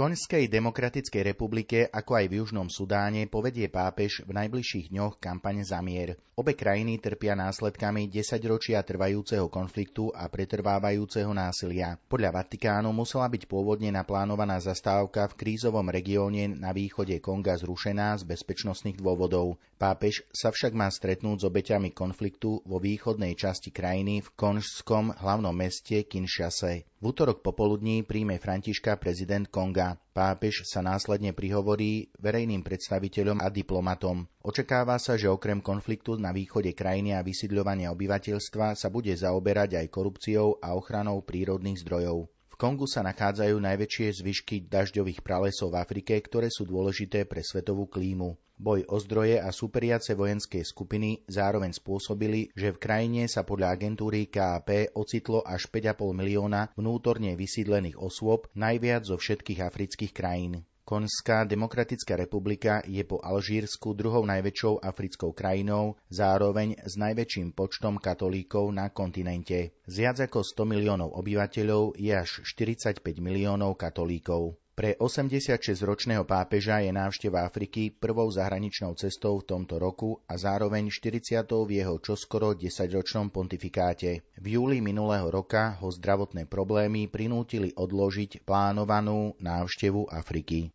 Konžskej 0.00 0.48
demokratickej 0.48 1.36
republike, 1.36 1.84
ako 1.84 2.16
aj 2.16 2.32
v 2.32 2.40
Južnom 2.40 2.72
Sudáne, 2.72 3.28
povedie 3.28 3.68
pápež 3.68 4.24
v 4.24 4.32
najbližších 4.32 4.88
dňoch 4.96 5.20
kampaň 5.20 5.60
za 5.60 5.84
mier. 5.84 6.16
Obe 6.40 6.56
krajiny 6.56 6.96
trpia 6.96 7.36
následkami 7.36 8.08
desaťročia 8.08 8.80
trvajúceho 8.80 9.52
konfliktu 9.52 10.08
a 10.08 10.24
pretrvávajúceho 10.32 11.36
násilia. 11.36 12.00
Podľa 12.08 12.32
Vatikánu 12.32 12.96
musela 12.96 13.28
byť 13.28 13.44
pôvodne 13.44 13.92
naplánovaná 13.92 14.56
zastávka 14.56 15.28
v 15.28 15.36
krízovom 15.36 15.92
regióne 15.92 16.48
na 16.48 16.72
východe 16.72 17.20
Konga 17.20 17.60
zrušená 17.60 18.16
z 18.16 18.24
bezpečnostných 18.24 18.96
dôvodov. 18.96 19.60
Pápež 19.80 20.28
sa 20.28 20.52
však 20.52 20.76
má 20.76 20.92
stretnúť 20.92 21.40
s 21.40 21.48
obeťami 21.48 21.96
konfliktu 21.96 22.60
vo 22.68 22.76
východnej 22.76 23.32
časti 23.32 23.72
krajiny 23.72 24.20
v 24.20 24.28
konžskom 24.36 25.16
hlavnom 25.16 25.56
meste 25.56 26.04
Kinshase. 26.04 26.84
V 27.00 27.04
útorok 27.08 27.40
popoludní 27.40 28.04
príjme 28.04 28.36
Františka 28.36 29.00
prezident 29.00 29.48
Konga. 29.48 29.96
Pápež 30.12 30.68
sa 30.68 30.84
následne 30.84 31.32
prihovorí 31.32 32.12
verejným 32.20 32.60
predstaviteľom 32.60 33.40
a 33.40 33.48
diplomatom. 33.48 34.28
Očakáva 34.44 35.00
sa, 35.00 35.16
že 35.16 35.32
okrem 35.32 35.64
konfliktu 35.64 36.20
na 36.20 36.28
východe 36.36 36.76
krajiny 36.76 37.16
a 37.16 37.24
vysídľovania 37.24 37.88
obyvateľstva 37.96 38.76
sa 38.76 38.92
bude 38.92 39.16
zaoberať 39.16 39.80
aj 39.80 39.86
korupciou 39.88 40.60
a 40.60 40.76
ochranou 40.76 41.24
prírodných 41.24 41.80
zdrojov. 41.80 42.28
Kongu 42.60 42.84
sa 42.84 43.00
nachádzajú 43.00 43.56
najväčšie 43.56 44.20
zvyšky 44.20 44.68
dažďových 44.68 45.24
pralesov 45.24 45.72
v 45.72 45.80
Afrike, 45.80 46.12
ktoré 46.20 46.52
sú 46.52 46.68
dôležité 46.68 47.24
pre 47.24 47.40
svetovú 47.40 47.88
klímu. 47.88 48.36
Boj 48.60 48.84
o 48.84 49.00
zdroje 49.00 49.40
a 49.40 49.48
superiace 49.48 50.12
vojenské 50.12 50.60
skupiny 50.60 51.24
zároveň 51.24 51.72
spôsobili, 51.72 52.52
že 52.52 52.76
v 52.76 52.80
krajine 52.84 53.24
sa 53.32 53.48
podľa 53.48 53.80
agentúry 53.80 54.28
KAP 54.28 54.92
ocitlo 54.92 55.40
až 55.40 55.72
5,5 55.72 56.12
milióna 56.12 56.68
vnútorne 56.76 57.32
vysídlených 57.32 57.96
osôb, 57.96 58.52
najviac 58.52 59.08
zo 59.08 59.16
všetkých 59.16 59.64
afrických 59.64 60.12
krajín. 60.12 60.60
Konská 60.90 61.46
demokratická 61.46 62.18
republika 62.18 62.82
je 62.82 63.06
po 63.06 63.22
Alžírsku 63.22 63.94
druhou 63.94 64.26
najväčšou 64.26 64.82
africkou 64.82 65.30
krajinou, 65.30 65.94
zároveň 66.10 66.82
s 66.82 66.98
najväčším 66.98 67.54
počtom 67.54 68.02
katolíkov 68.02 68.74
na 68.74 68.90
kontinente. 68.90 69.70
Z 69.86 69.94
viac 70.02 70.18
ako 70.18 70.42
100 70.42 70.66
miliónov 70.66 71.14
obyvateľov 71.14 71.94
je 71.94 72.10
až 72.10 72.42
45 72.42 73.06
miliónov 73.22 73.78
katolíkov. 73.78 74.58
Pre 74.74 74.98
86-ročného 74.98 76.26
pápeža 76.26 76.82
je 76.82 76.90
návšteva 76.90 77.46
Afriky 77.46 77.94
prvou 77.94 78.26
zahraničnou 78.26 78.98
cestou 78.98 79.38
v 79.38 79.46
tomto 79.46 79.78
roku 79.78 80.18
a 80.26 80.34
zároveň 80.34 80.90
40. 80.90 81.46
v 81.70 81.70
jeho 81.70 82.02
čoskoro 82.02 82.58
10-ročnom 82.58 83.30
pontifikáte. 83.30 84.26
V 84.42 84.46
júli 84.58 84.82
minulého 84.82 85.30
roka 85.30 85.78
ho 85.78 85.86
zdravotné 85.86 86.50
problémy 86.50 87.06
prinútili 87.06 87.70
odložiť 87.78 88.42
plánovanú 88.42 89.38
návštevu 89.38 90.10
Afriky. 90.10 90.74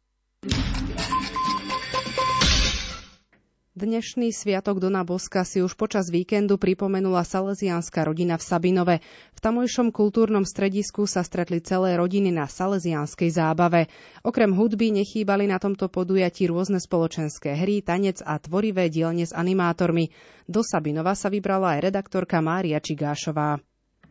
Dnešný 3.75 4.31
sviatok 4.31 4.79
Dona 4.79 5.03
Boska 5.03 5.43
si 5.43 5.59
už 5.59 5.75
počas 5.75 6.07
víkendu 6.07 6.55
pripomenula 6.55 7.27
salesiánska 7.27 8.07
rodina 8.07 8.39
v 8.39 8.43
Sabinove. 8.47 8.95
V 9.35 9.39
tamojšom 9.43 9.91
kultúrnom 9.91 10.47
stredisku 10.47 11.03
sa 11.03 11.27
stretli 11.27 11.59
celé 11.59 11.99
rodiny 11.99 12.31
na 12.31 12.47
salesiánskej 12.47 13.35
zábave. 13.35 13.91
Okrem 14.23 14.55
hudby 14.55 14.95
nechýbali 14.95 15.51
na 15.51 15.59
tomto 15.59 15.91
podujatí 15.91 16.47
rôzne 16.47 16.79
spoločenské 16.79 17.51
hry, 17.59 17.83
tanec 17.83 18.23
a 18.23 18.39
tvorivé 18.39 18.87
dielne 18.87 19.27
s 19.27 19.35
animátormi. 19.35 20.07
Do 20.47 20.63
Sabinova 20.63 21.11
sa 21.11 21.27
vybrala 21.27 21.75
aj 21.75 21.91
redaktorka 21.91 22.39
Mária 22.39 22.79
Čigášová. 22.79 23.59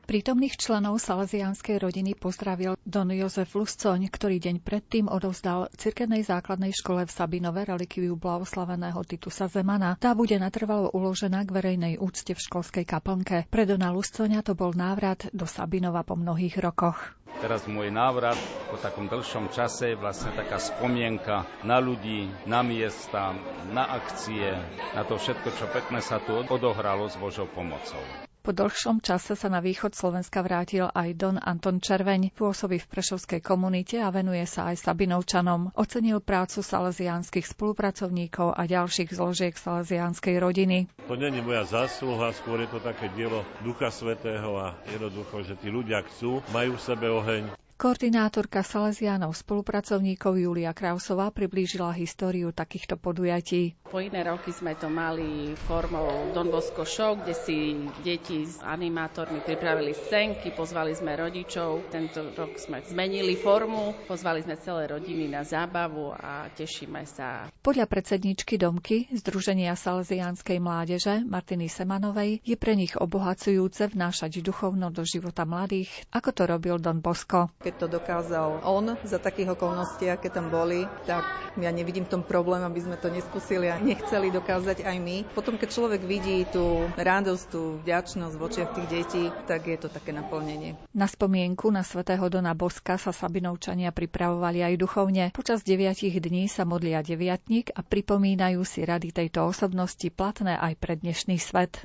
Prítomných 0.04 0.60
členov 0.60 1.00
salesianskej 1.00 1.80
rodiny 1.80 2.12
pozdravil 2.12 2.76
Don 2.84 3.08
Jozef 3.08 3.56
Luscoň, 3.56 4.12
ktorý 4.12 4.36
deň 4.36 4.56
predtým 4.60 5.08
odovzdal 5.08 5.72
cirkevnej 5.80 6.20
základnej 6.20 6.76
škole 6.76 7.08
v 7.08 7.14
Sabinove 7.14 7.64
relikviu 7.64 8.12
blahoslaveného 8.12 9.00
Titusa 9.08 9.48
Zemana. 9.48 9.96
Tá 9.96 10.12
bude 10.12 10.36
natrvalo 10.36 10.92
uložená 10.92 11.48
k 11.48 11.54
verejnej 11.56 11.94
úcte 11.96 12.36
v 12.36 12.44
školskej 12.44 12.84
kaplnke. 12.84 13.48
Pre 13.48 13.64
Dona 13.64 13.96
Luscoňa 13.96 14.44
to 14.44 14.52
bol 14.52 14.76
návrat 14.76 15.24
do 15.32 15.48
Sabinova 15.48 16.04
po 16.04 16.20
mnohých 16.20 16.60
rokoch. 16.60 17.16
Teraz 17.40 17.64
môj 17.64 17.88
návrat 17.88 18.36
po 18.68 18.76
takom 18.78 19.08
dlhšom 19.08 19.50
čase 19.50 19.96
je 19.96 20.00
vlastne 20.00 20.36
taká 20.36 20.60
spomienka 20.60 21.48
na 21.64 21.80
ľudí, 21.80 22.28
na 22.44 22.60
miesta, 22.60 23.32
na 23.72 23.88
akcie, 23.88 24.52
na 24.92 25.02
to 25.02 25.16
všetko, 25.16 25.48
čo 25.56 25.66
pekne 25.72 25.98
sa 26.04 26.20
tu 26.20 26.36
odohralo 26.46 27.08
s 27.08 27.16
Božou 27.16 27.48
pomocou. 27.50 28.23
Po 28.44 28.52
dlhšom 28.52 29.00
čase 29.00 29.40
sa 29.40 29.48
na 29.48 29.64
východ 29.64 29.96
Slovenska 29.96 30.44
vrátil 30.44 30.84
aj 30.84 31.16
Don 31.16 31.40
Anton 31.40 31.80
Červeň, 31.80 32.28
pôsobí 32.36 32.76
v 32.76 32.90
prešovskej 32.92 33.40
komunite 33.40 33.96
a 33.96 34.12
venuje 34.12 34.44
sa 34.44 34.68
aj 34.68 34.84
Sabinovčanom. 34.84 35.72
Ocenil 35.72 36.20
prácu 36.20 36.60
salesiánskych 36.60 37.48
spolupracovníkov 37.48 38.52
a 38.52 38.68
ďalších 38.68 39.16
zložiek 39.16 39.56
salesiánskej 39.56 40.36
rodiny. 40.36 40.92
To 41.08 41.16
není 41.16 41.40
moja 41.40 41.64
zásluha, 41.64 42.36
skôr 42.36 42.60
je 42.60 42.68
to 42.68 42.84
také 42.84 43.08
dielo 43.16 43.48
Ducha 43.64 43.88
Svetého 43.88 44.60
a 44.60 44.76
jednoducho, 44.92 45.40
že 45.40 45.56
tí 45.56 45.72
ľudia 45.72 46.04
chcú, 46.04 46.44
majú 46.52 46.76
v 46.76 46.84
sebe 46.84 47.08
oheň, 47.08 47.63
Koordinátorka 47.74 48.62
Salesiánov 48.62 49.34
spolupracovníkov 49.34 50.38
Julia 50.38 50.70
Krausová 50.70 51.34
priblížila 51.34 51.90
históriu 51.90 52.54
takýchto 52.54 52.94
podujatí. 52.94 53.74
Po 53.82 53.98
iné 53.98 54.22
roky 54.22 54.54
sme 54.54 54.78
to 54.78 54.86
mali 54.86 55.58
formou 55.66 56.30
Don 56.30 56.54
Bosco 56.54 56.86
Show, 56.86 57.18
kde 57.18 57.34
si 57.34 57.74
deti 58.06 58.46
s 58.46 58.62
animátormi 58.62 59.42
pripravili 59.42 59.90
scénky, 59.90 60.54
pozvali 60.54 60.94
sme 60.94 61.18
rodičov. 61.18 61.90
Tento 61.90 62.30
rok 62.38 62.62
sme 62.62 62.78
zmenili 62.86 63.34
formu, 63.34 64.06
pozvali 64.06 64.46
sme 64.46 64.54
celé 64.54 64.86
rodiny 64.86 65.26
na 65.26 65.42
zábavu 65.42 66.14
a 66.14 66.46
tešíme 66.54 67.02
sa. 67.10 67.50
Podľa 67.58 67.90
predsedničky 67.90 68.54
Domky 68.54 69.10
Združenia 69.10 69.74
Salesiánskej 69.74 70.62
mládeže 70.62 71.26
Martiny 71.26 71.66
Semanovej 71.66 72.38
je 72.46 72.54
pre 72.54 72.78
nich 72.78 72.94
obohacujúce 72.94 73.90
vnášať 73.90 74.46
duchovno 74.46 74.94
do 74.94 75.02
života 75.02 75.42
mladých, 75.42 75.90
ako 76.14 76.30
to 76.30 76.42
robil 76.46 76.78
Don 76.78 77.02
Bosco. 77.02 77.50
Keď 77.64 77.80
to 77.80 77.86
dokázal 77.96 78.60
on 78.60 79.00
za 79.08 79.16
takých 79.16 79.56
okolností, 79.56 80.12
aké 80.12 80.28
tam 80.28 80.52
boli, 80.52 80.84
tak 81.08 81.24
ja 81.56 81.72
nevidím 81.72 82.04
tom 82.04 82.20
problém, 82.20 82.60
aby 82.60 82.76
sme 82.84 83.00
to 83.00 83.08
neskúsili 83.08 83.72
a 83.72 83.80
nechceli 83.80 84.28
dokázať 84.28 84.84
aj 84.84 84.96
my. 85.00 85.16
Potom, 85.32 85.56
keď 85.56 85.68
človek 85.72 86.04
vidí 86.04 86.44
tú 86.44 86.92
radosť, 86.92 87.44
tú 87.48 87.80
vďačnosť 87.80 88.34
v 88.36 88.42
očiach 88.44 88.70
tých 88.76 88.88
detí, 88.92 89.24
tak 89.48 89.64
je 89.64 89.80
to 89.80 89.88
také 89.88 90.12
naplnenie. 90.12 90.76
Na 90.92 91.08
spomienku 91.08 91.72
na 91.72 91.80
svätého 91.80 92.28
Dona 92.28 92.52
Boska 92.52 93.00
sa 93.00 93.16
Sabinovčania 93.16 93.96
pripravovali 93.96 94.60
aj 94.60 94.74
duchovne. 94.76 95.24
Počas 95.32 95.64
deviatich 95.64 96.20
dní 96.20 96.52
sa 96.52 96.68
modlia 96.68 97.00
deviatník 97.00 97.72
a 97.72 97.80
pripomínajú 97.80 98.60
si 98.68 98.84
rady 98.84 99.08
tejto 99.16 99.48
osobnosti 99.48 100.06
platné 100.12 100.60
aj 100.60 100.76
pre 100.76 101.00
dnešný 101.00 101.40
svet. 101.40 101.80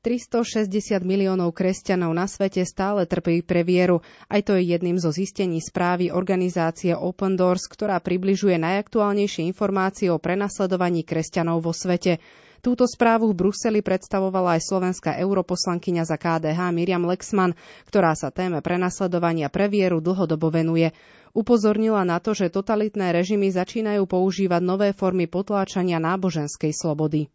360 0.00 1.04
miliónov 1.04 1.52
kresťanov 1.52 2.16
na 2.16 2.24
svete 2.24 2.64
stále 2.64 3.04
trpí 3.04 3.44
pre 3.44 3.60
vieru. 3.60 4.00
Aj 4.32 4.40
to 4.40 4.56
je 4.56 4.72
jedným 4.72 4.96
zo 4.96 5.12
zistení 5.12 5.60
správy 5.60 6.08
organizácie 6.08 6.96
Open 6.96 7.36
Doors, 7.36 7.68
ktorá 7.68 8.00
približuje 8.00 8.56
najaktuálnejšie 8.56 9.44
informácie 9.44 10.08
o 10.08 10.16
prenasledovaní 10.16 11.04
kresťanov 11.04 11.60
vo 11.60 11.76
svete. 11.76 12.16
Túto 12.64 12.88
správu 12.88 13.32
v 13.32 13.44
Bruseli 13.44 13.84
predstavovala 13.84 14.56
aj 14.56 14.72
slovenská 14.72 15.20
europoslankyňa 15.20 16.04
za 16.08 16.16
KDH 16.16 16.60
Miriam 16.72 17.04
Lexman, 17.04 17.52
ktorá 17.84 18.16
sa 18.16 18.32
téme 18.32 18.64
prenasledovania 18.64 19.52
pre 19.52 19.68
vieru 19.68 20.00
dlhodobo 20.00 20.48
venuje. 20.48 20.96
Upozornila 21.36 22.08
na 22.08 22.24
to, 22.24 22.32
že 22.32 22.48
totalitné 22.48 23.12
režimy 23.12 23.52
začínajú 23.52 24.08
používať 24.08 24.60
nové 24.64 24.88
formy 24.96 25.28
potláčania 25.28 26.00
náboženskej 26.00 26.72
slobody. 26.72 27.28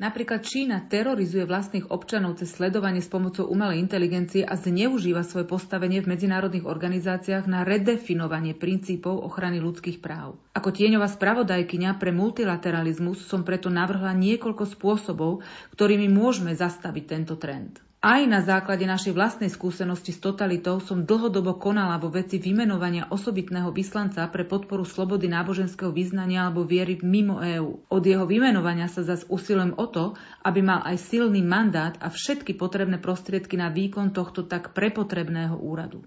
Napríklad 0.00 0.40
Čína 0.40 0.88
terorizuje 0.88 1.44
vlastných 1.44 1.92
občanov 1.92 2.40
cez 2.40 2.56
sledovanie 2.56 3.04
s 3.04 3.12
pomocou 3.12 3.44
umelej 3.44 3.84
inteligencie 3.84 4.48
a 4.48 4.56
zneužíva 4.56 5.20
svoje 5.28 5.44
postavenie 5.44 6.00
v 6.00 6.16
medzinárodných 6.16 6.64
organizáciách 6.64 7.44
na 7.44 7.68
redefinovanie 7.68 8.56
princípov 8.56 9.20
ochrany 9.20 9.60
ľudských 9.60 10.00
práv. 10.00 10.40
Ako 10.56 10.72
tieňová 10.72 11.04
spravodajkyňa 11.04 12.00
pre 12.00 12.16
multilateralizmus 12.16 13.28
som 13.28 13.44
preto 13.44 13.68
navrhla 13.68 14.16
niekoľko 14.16 14.64
spôsobov, 14.72 15.44
ktorými 15.76 16.08
môžeme 16.08 16.56
zastaviť 16.56 17.04
tento 17.04 17.36
trend. 17.36 17.84
Aj 18.00 18.24
na 18.24 18.40
základe 18.40 18.88
našej 18.88 19.12
vlastnej 19.12 19.52
skúsenosti 19.52 20.16
s 20.16 20.24
totalitou 20.24 20.80
som 20.80 21.04
dlhodobo 21.04 21.60
konala 21.60 22.00
vo 22.00 22.08
veci 22.08 22.40
vymenovania 22.40 23.12
osobitného 23.12 23.68
vyslanca 23.76 24.24
pre 24.32 24.48
podporu 24.48 24.88
slobody 24.88 25.28
náboženského 25.28 25.92
vyznania 25.92 26.48
alebo 26.48 26.64
viery 26.64 26.96
mimo 27.04 27.44
EÚ. 27.44 27.92
Od 27.92 28.00
jeho 28.00 28.24
vymenovania 28.24 28.88
sa 28.88 29.04
zas 29.04 29.28
usilujem 29.28 29.76
o 29.76 29.84
to, 29.84 30.16
aby 30.40 30.64
mal 30.64 30.80
aj 30.80 30.96
silný 30.96 31.44
mandát 31.44 31.92
a 32.00 32.08
všetky 32.08 32.56
potrebné 32.56 33.04
prostriedky 33.04 33.60
na 33.60 33.68
výkon 33.68 34.16
tohto 34.16 34.48
tak 34.48 34.72
prepotrebného 34.72 35.60
úradu. 35.60 36.00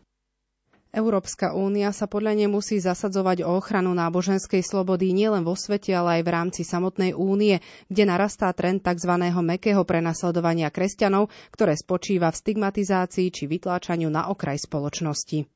Európska 0.93 1.57
únia 1.57 1.89
sa 1.89 2.05
podľa 2.05 2.37
nej 2.37 2.45
musí 2.45 2.77
zasadzovať 2.77 3.41
o 3.41 3.57
ochranu 3.57 3.97
náboženskej 3.97 4.61
slobody 4.61 5.09
nielen 5.09 5.41
vo 5.41 5.57
svete, 5.57 5.89
ale 5.89 6.21
aj 6.21 6.23
v 6.23 6.29
rámci 6.29 6.61
samotnej 6.61 7.17
únie, 7.17 7.65
kde 7.89 8.05
narastá 8.05 8.53
trend 8.53 8.85
tzv. 8.85 9.09
mekého 9.41 9.81
prenasledovania 9.89 10.69
kresťanov, 10.69 11.33
ktoré 11.49 11.73
spočíva 11.73 12.29
v 12.29 12.39
stigmatizácii 12.45 13.33
či 13.33 13.49
vytláčaniu 13.49 14.13
na 14.13 14.29
okraj 14.29 14.61
spoločnosti. 14.61 15.49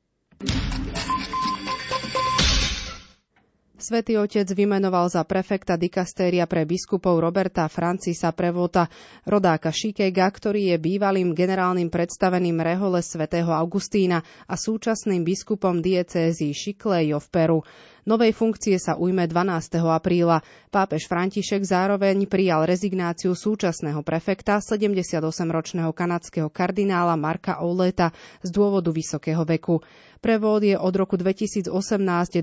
Svetý 3.88 4.20
otec 4.20 4.44
vymenoval 4.52 5.08
za 5.08 5.24
prefekta 5.24 5.80
dikastéria 5.80 6.44
pre 6.44 6.68
biskupov 6.68 7.24
Roberta 7.24 7.72
Francisa 7.72 8.36
Prevota, 8.36 8.92
rodáka 9.24 9.72
Šikega, 9.72 10.28
ktorý 10.28 10.76
je 10.76 10.78
bývalým 10.78 11.32
generálnym 11.32 11.88
predstaveným 11.88 12.60
rehole 12.60 13.00
svätého 13.00 13.48
Augustína 13.48 14.20
a 14.44 14.60
súčasným 14.60 15.24
biskupom 15.24 15.80
diecézy 15.80 16.52
Šiklejo 16.52 17.16
v 17.16 17.28
Peru. 17.32 17.60
Novej 18.08 18.32
funkcie 18.32 18.80
sa 18.80 18.96
ujme 18.96 19.28
12. 19.28 19.84
apríla. 19.84 20.40
Pápež 20.72 21.12
František 21.12 21.60
zároveň 21.60 22.24
prijal 22.24 22.64
rezignáciu 22.64 23.36
súčasného 23.36 24.00
prefekta 24.00 24.64
78-ročného 24.64 25.92
kanadského 25.92 26.48
kardinála 26.48 27.20
Marka 27.20 27.60
Ouleta 27.60 28.16
z 28.40 28.50
dôvodu 28.56 28.96
vysokého 28.96 29.44
veku. 29.44 29.84
Prevod 30.24 30.64
je 30.64 30.80
od 30.80 30.96
roku 30.96 31.20
2018 31.20 31.68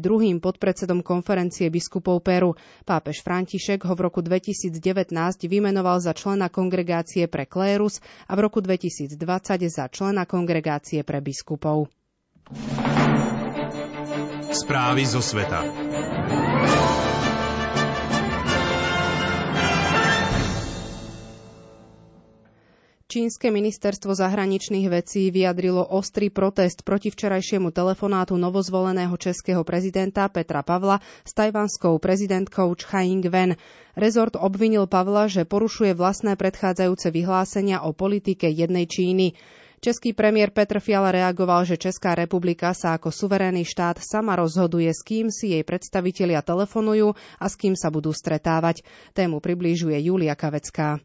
druhým 0.05 0.45
podpredsedom 0.45 1.01
konferencie 1.01 1.73
biskupov 1.73 2.21
Peru. 2.21 2.61
Pápež 2.85 3.25
František 3.25 3.89
ho 3.89 3.97
v 3.97 4.05
roku 4.05 4.21
2019 4.21 4.69
vymenoval 5.49 5.97
za 5.97 6.13
člena 6.13 6.53
kongregácie 6.53 7.25
pre 7.25 7.49
klérus 7.49 8.05
a 8.29 8.37
v 8.37 8.45
roku 8.45 8.61
2020 8.61 9.17
za 9.73 9.89
člena 9.89 10.29
kongregácie 10.29 11.01
pre 11.09 11.25
biskupov. 11.25 11.89
Správy 14.55 15.03
zo 15.03 15.19
sveta. 15.19 15.67
Čínske 23.11 23.51
ministerstvo 23.51 24.15
zahraničných 24.15 24.87
vecí 24.91 25.35
vyjadrilo 25.35 25.83
ostrý 25.83 26.31
protest 26.31 26.87
proti 26.87 27.11
včerajšiemu 27.11 27.75
telefonátu 27.75 28.39
novozvoleného 28.39 29.19
českého 29.19 29.67
prezidenta 29.67 30.31
Petra 30.31 30.63
Pavla 30.63 31.03
s 31.27 31.35
tajvanskou 31.35 31.99
prezidentkou 31.99 32.79
Chai 32.79 33.11
Ing-wen. 33.11 33.59
Rezort 33.99 34.39
obvinil 34.39 34.87
Pavla, 34.87 35.27
že 35.27 35.43
porušuje 35.43 35.99
vlastné 35.99 36.39
predchádzajúce 36.39 37.11
vyhlásenia 37.11 37.83
o 37.83 37.91
politike 37.91 38.47
jednej 38.47 38.87
Číny. 38.87 39.35
Český 39.81 40.13
premiér 40.13 40.51
Petr 40.51 40.83
Fiala 40.83 41.15
reagoval, 41.15 41.65
že 41.65 41.81
Česká 41.81 42.15
republika 42.15 42.75
sa 42.75 42.99
ako 42.99 43.15
suverénny 43.15 43.63
štát 43.63 44.03
sama 44.03 44.35
rozhoduje, 44.37 44.91
s 44.91 45.01
kým 45.07 45.33
si 45.33 45.55
jej 45.55 45.65
predstavitelia 45.65 46.43
telefonujú 46.43 47.15
a 47.15 47.47
s 47.47 47.55
kým 47.57 47.79
sa 47.79 47.89
budú 47.89 48.13
stretávať. 48.13 48.83
Tému 49.17 49.39
priblížuje 49.39 49.97
Julia 50.05 50.37
Kavecká. 50.37 51.01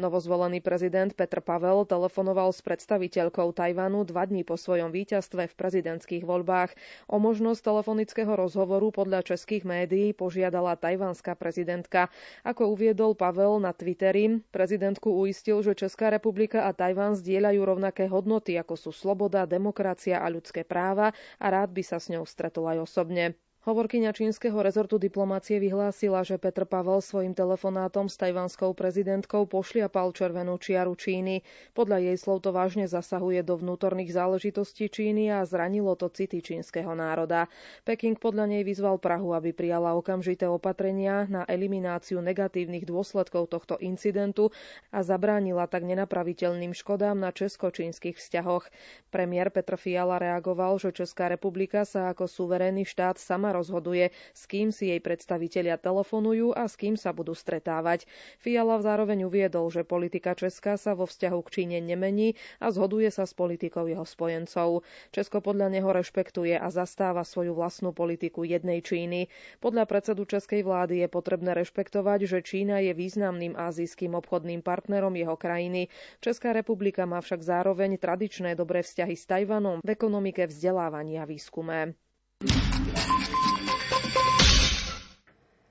Novozvolený 0.00 0.64
prezident 0.64 1.12
Petr 1.12 1.44
Pavel 1.44 1.84
telefonoval 1.84 2.56
s 2.56 2.64
predstaviteľkou 2.64 3.52
Tajvanu 3.52 4.08
dva 4.08 4.24
dní 4.24 4.48
po 4.48 4.56
svojom 4.56 4.88
víťazstve 4.88 5.52
v 5.52 5.54
prezidentských 5.60 6.24
voľbách. 6.24 6.72
O 7.12 7.20
možnosť 7.20 7.60
telefonického 7.60 8.32
rozhovoru 8.32 8.88
podľa 8.96 9.36
českých 9.36 9.68
médií 9.68 10.16
požiadala 10.16 10.80
tajvanská 10.80 11.36
prezidentka. 11.36 12.08
Ako 12.48 12.72
uviedol 12.72 13.12
Pavel 13.12 13.60
na 13.60 13.76
Twitteri, 13.76 14.40
prezidentku 14.48 15.12
uistil, 15.12 15.60
že 15.60 15.76
Česká 15.76 16.08
republika 16.08 16.64
a 16.64 16.72
Tajvan 16.72 17.12
zdieľajú 17.20 17.60
rovnaké 17.60 18.08
hodnoty, 18.08 18.56
ako 18.56 18.80
sú 18.80 18.90
sloboda, 18.96 19.44
demokracia 19.44 20.24
a 20.24 20.32
ľudské 20.32 20.64
práva 20.64 21.12
a 21.36 21.46
rád 21.52 21.76
by 21.76 21.84
sa 21.84 22.00
s 22.00 22.08
ňou 22.08 22.24
stretol 22.24 22.72
aj 22.72 22.88
osobne. 22.88 23.36
Hovorkyňa 23.60 24.16
čínskeho 24.16 24.56
rezortu 24.64 24.96
diplomácie 24.96 25.60
vyhlásila, 25.60 26.24
že 26.24 26.40
Petr 26.40 26.64
Pavel 26.64 27.04
svojim 27.04 27.36
telefonátom 27.36 28.08
s 28.08 28.16
tajvanskou 28.16 28.72
prezidentkou 28.72 29.44
pošliapal 29.44 30.16
červenú 30.16 30.56
čiaru 30.56 30.96
Číny. 30.96 31.44
Podľa 31.76 32.08
jej 32.08 32.16
slov 32.16 32.40
to 32.40 32.56
vážne 32.56 32.88
zasahuje 32.88 33.44
do 33.44 33.60
vnútorných 33.60 34.16
záležitostí 34.16 34.88
Číny 34.88 35.28
a 35.28 35.44
zranilo 35.44 35.92
to 35.92 36.08
city 36.08 36.40
čínskeho 36.40 36.96
národa. 36.96 37.52
Peking 37.84 38.16
podľa 38.16 38.48
nej 38.48 38.64
vyzval 38.64 38.96
Prahu, 38.96 39.36
aby 39.36 39.52
prijala 39.52 39.92
okamžité 39.92 40.48
opatrenia 40.48 41.28
na 41.28 41.44
elimináciu 41.44 42.24
negatívnych 42.24 42.88
dôsledkov 42.88 43.52
tohto 43.52 43.76
incidentu 43.84 44.56
a 44.88 45.04
zabránila 45.04 45.68
tak 45.68 45.84
nenapraviteľným 45.84 46.72
škodám 46.72 47.20
na 47.20 47.28
česko-čínskych 47.28 48.16
vzťahoch. 48.16 48.72
Premiér 49.12 49.52
Petr 49.52 49.76
Fiala 49.76 50.16
reagoval, 50.16 50.80
že 50.80 50.96
Česká 50.96 51.28
republika 51.28 51.84
sa 51.84 52.08
ako 52.16 52.24
suverénny 52.24 52.88
štát 52.88 53.20
sama 53.20 53.49
rozhoduje, 53.52 54.14
s 54.32 54.42
kým 54.46 54.70
si 54.70 54.90
jej 54.94 55.00
predstavitelia 55.02 55.76
telefonujú 55.76 56.54
a 56.54 56.66
s 56.66 56.78
kým 56.78 56.94
sa 56.94 57.10
budú 57.10 57.34
stretávať. 57.36 58.06
Fiala 58.38 58.80
zároveň 58.80 59.26
uviedol, 59.26 59.68
že 59.68 59.86
politika 59.86 60.32
Česka 60.34 60.80
sa 60.80 60.94
vo 60.94 61.04
vzťahu 61.06 61.40
k 61.46 61.52
Číne 61.52 61.78
nemení 61.82 62.38
a 62.62 62.70
zhoduje 62.70 63.10
sa 63.10 63.26
s 63.26 63.34
politikou 63.34 63.86
jeho 63.90 64.06
spojencov. 64.06 64.86
Česko 65.10 65.42
podľa 65.42 65.74
neho 65.74 65.90
rešpektuje 65.90 66.56
a 66.56 66.68
zastáva 66.70 67.26
svoju 67.26 67.52
vlastnú 67.52 67.90
politiku 67.90 68.46
jednej 68.46 68.80
Číny. 68.80 69.26
Podľa 69.58 69.84
predsedu 69.90 70.24
českej 70.24 70.62
vlády 70.62 71.02
je 71.04 71.08
potrebné 71.10 71.52
rešpektovať, 71.58 72.30
že 72.30 72.38
Čína 72.44 72.80
je 72.80 72.92
významným 72.94 73.58
azijským 73.58 74.14
obchodným 74.16 74.62
partnerom 74.62 75.12
jeho 75.18 75.34
krajiny. 75.34 75.90
Česká 76.22 76.54
republika 76.54 77.04
má 77.08 77.18
však 77.20 77.40
zároveň 77.42 77.98
tradičné 77.98 78.54
dobré 78.54 78.86
vzťahy 78.86 79.14
s 79.16 79.24
Tajvanom 79.26 79.82
v 79.82 79.90
ekonomike, 79.90 80.46
vzdelávaní 80.46 81.18
a 81.18 81.24
výskume. 81.24 81.96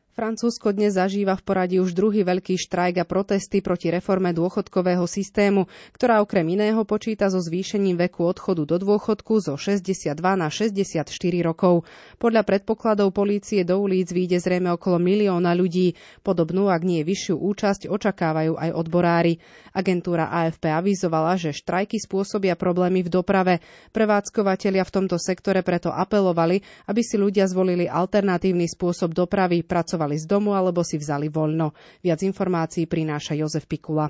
Francúzsko 0.10 0.74
dnes 0.74 0.98
zažíva 0.98 1.38
v 1.38 1.46
poradí 1.46 1.78
už 1.78 1.94
druhý 1.94 2.26
veľký 2.26 2.58
štrajk 2.58 3.02
a 3.02 3.06
protesty 3.06 3.62
proti 3.62 3.94
reforme 3.94 4.34
dôchodkového 4.34 5.06
systému, 5.06 5.70
ktorá 5.94 6.20
okrem 6.26 6.44
iného 6.50 6.82
počíta 6.82 7.30
so 7.30 7.38
zvýšením 7.38 7.94
veku 7.94 8.26
odchodu 8.26 8.66
do 8.66 8.82
dôchodku 8.82 9.38
zo 9.38 9.54
62 9.54 10.18
na 10.18 10.50
64 10.50 11.06
rokov. 11.46 11.86
Podľa 12.18 12.42
predpokladov 12.42 13.14
polície 13.14 13.62
do 13.62 13.78
ulic 13.78 14.10
vyjde 14.10 14.42
zrejme 14.42 14.74
okolo 14.74 14.98
milióna 14.98 15.54
ľudí. 15.54 15.94
Podobnú, 16.26 16.74
ak 16.74 16.82
nie 16.82 17.06
vyššiu 17.06 17.38
účasť, 17.38 17.86
očakávajú 17.86 18.58
aj 18.58 18.70
odborári. 18.74 19.38
Agentúra 19.78 20.34
AFP 20.34 20.74
avizovala, 20.74 21.38
že 21.38 21.54
štrajky 21.54 22.02
spôsobia 22.02 22.58
problémy 22.58 23.06
v 23.06 23.14
doprave. 23.14 23.54
Prevádzkovateľia 23.94 24.84
v 24.84 24.94
tomto 25.00 25.22
sektore 25.22 25.62
preto 25.62 25.94
apelovali, 25.94 26.66
aby 26.90 27.02
si 27.06 27.16
ľudia 27.16 27.46
zvolili 27.46 27.86
alternatívny 27.86 28.66
spôsob 28.66 29.14
dopravy, 29.14 29.62
pracovali 29.62 30.09
pracovali 30.10 30.18
z 30.18 30.26
domu 30.26 30.58
alebo 30.58 30.82
si 30.82 30.98
vzali 30.98 31.30
voľno. 31.30 31.78
Viac 32.02 32.26
informácií 32.26 32.90
prináša 32.90 33.38
Jozef 33.38 33.70
Pikula. 33.70 34.10